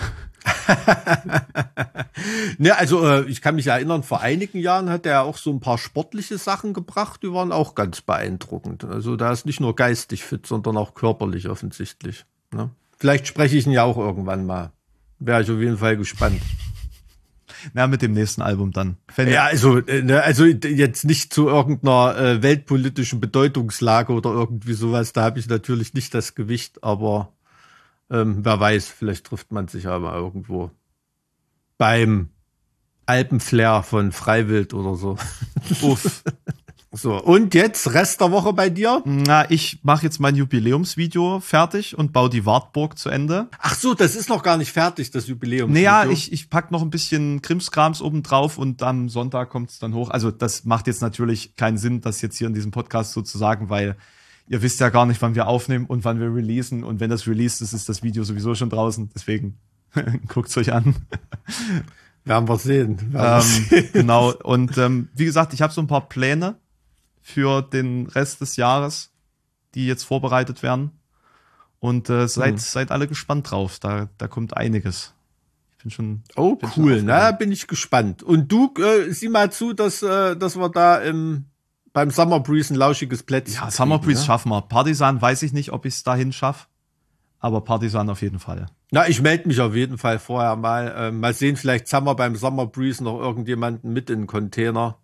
[2.59, 5.61] ne, also äh, ich kann mich erinnern, vor einigen Jahren hat er auch so ein
[5.61, 8.85] paar sportliche Sachen gebracht, die waren auch ganz beeindruckend.
[8.85, 12.25] Also da ist nicht nur geistig fit, sondern auch körperlich offensichtlich.
[12.53, 12.71] Ne?
[12.99, 14.73] Vielleicht spreche ich ihn ja auch irgendwann mal.
[15.19, 16.41] Wäre ich auf jeden Fall gespannt.
[17.73, 18.97] Na, mit dem nächsten Album dann.
[19.15, 24.75] Wenn Ja, also, äh, ne, also jetzt nicht zu irgendeiner äh, weltpolitischen Bedeutungslage oder irgendwie
[24.75, 25.13] sowas.
[25.13, 27.33] Da habe ich natürlich nicht das Gewicht, aber
[28.11, 30.71] ähm, wer weiß, vielleicht trifft man sich aber irgendwo
[31.79, 32.31] beim
[33.07, 35.17] Alpenflair von Freiwild oder so.
[35.83, 36.23] Uff.
[36.93, 39.03] So, und jetzt Rest der Woche bei dir?
[39.05, 43.49] Na, ich mache jetzt mein Jubiläumsvideo fertig und baue die Wartburg zu Ende.
[43.59, 45.73] Ach so, das ist noch gar nicht fertig, das Jubiläum.
[45.73, 49.79] Naja, ich, ich pack noch ein bisschen Krimskrams oben drauf und am Sonntag kommt es
[49.79, 50.09] dann hoch.
[50.09, 53.37] Also das macht jetzt natürlich keinen Sinn, das jetzt hier in diesem Podcast so zu
[53.37, 53.97] sagen, weil
[54.49, 56.85] ihr wisst ja gar nicht, wann wir aufnehmen und wann wir releasen.
[56.85, 59.11] Und wenn das released ist, ist das Video sowieso schon draußen.
[59.15, 59.59] Deswegen
[60.29, 60.95] guckt's euch an.
[62.25, 63.13] Werden wir sehen.
[63.13, 63.89] Werden wir Ähm, sehen.
[63.93, 64.33] genau.
[64.35, 66.57] Und ähm, wie gesagt, ich habe so ein paar Pläne
[67.23, 69.11] für den Rest des Jahres,
[69.75, 70.91] die jetzt vorbereitet werden.
[71.79, 72.59] Und äh, seid, Mhm.
[72.59, 73.79] seid alle gespannt drauf.
[73.79, 75.13] Da, da kommt einiges.
[75.73, 76.23] Ich bin schon.
[76.35, 77.03] Oh, bin schon cool.
[77.03, 78.23] Na, bin ich gespannt.
[78.23, 81.45] Und du, äh, sieh mal zu, dass, äh, dass wir da im,
[81.97, 84.27] beim Summer Breeze ein lauschiges Plätzchen Ja, Summer Breeze ne?
[84.27, 84.61] schaffen wir.
[84.61, 86.67] Partisan weiß ich nicht, ob ich es dahin schaffe.
[87.39, 88.67] Aber Partisan auf jeden Fall.
[88.91, 90.95] Na, ich melde mich auf jeden Fall vorher mal.
[90.95, 94.99] Ähm, mal sehen, vielleicht haben wir beim Summer Breeze noch irgendjemanden mit in den Container,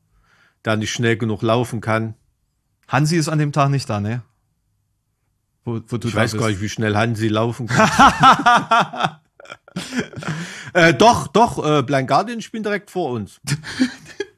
[0.67, 2.13] der nicht schnell genug laufen kann.
[2.89, 4.21] Hansi ist an dem Tag nicht da, ne?
[5.65, 6.43] Wo, wo du Ich weiß bist.
[6.43, 7.89] gar nicht, wie schnell Hansi laufen kann.
[10.75, 13.41] äh, doch, doch, äh, Blind Guardian spielen direkt vor uns.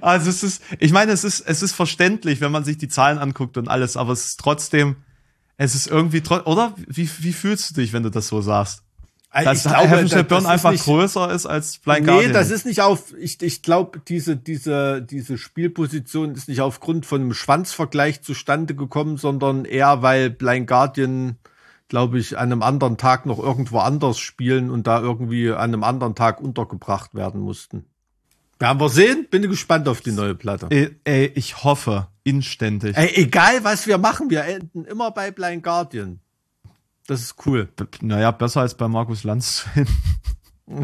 [0.00, 3.18] Also es ist, ich meine, es ist, es ist verständlich, wenn man sich die Zahlen
[3.18, 4.96] anguckt und alles, aber es ist trotzdem,
[5.56, 6.74] es ist irgendwie, oder?
[6.86, 8.82] Wie, wie fühlst du dich, wenn du das so sagst?
[9.32, 12.12] Äh, Dass ich glaube, Heaven das- Shall Burn einfach nicht- größer ist als Blind Nee,
[12.12, 12.32] Guardian.
[12.32, 17.20] das ist nicht auf, ich, ich glaube, diese, diese, diese Spielposition ist nicht aufgrund von
[17.20, 21.36] einem Schwanzvergleich zustande gekommen, sondern eher, weil Blind Guardian,
[21.88, 25.84] glaube ich, an einem anderen Tag noch irgendwo anders spielen und da irgendwie an einem
[25.84, 27.84] anderen Tag untergebracht werden mussten.
[28.58, 30.66] Werden wir sehen, bin gespannt auf die neue Platte.
[30.70, 32.96] ey, ey, ich hoffe inständig.
[32.96, 36.20] Ey, egal was wir machen, wir enden immer bei Blind Guardian.
[37.06, 37.66] Das ist cool.
[37.76, 39.68] B- Naja, besser als bei Markus Lanz zu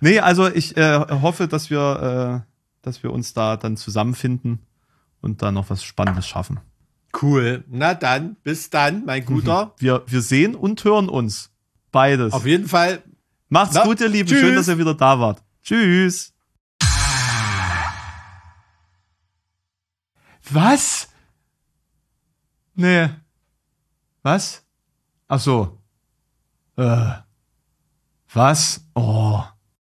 [0.00, 2.50] nee, also ich äh, hoffe, dass wir, äh,
[2.82, 4.60] dass wir uns da dann zusammenfinden
[5.20, 6.60] und da noch was Spannendes schaffen.
[7.20, 7.64] Cool.
[7.68, 9.74] Na dann, bis dann, mein Guter.
[9.78, 11.50] Wir, wir sehen und hören uns.
[11.92, 12.32] Beides.
[12.32, 13.02] Auf jeden Fall.
[13.50, 14.28] Macht's Na, gut, ihr Lieben.
[14.28, 14.40] tschüss.
[14.40, 15.42] Schön, dass ihr wieder da wart.
[15.64, 16.34] Tschüss.
[20.50, 21.08] Was?
[22.74, 23.08] Nee.
[24.22, 24.62] Was?
[25.26, 25.82] Ach so.
[26.76, 27.12] Äh.
[28.34, 28.84] Was?
[28.94, 29.42] Oh.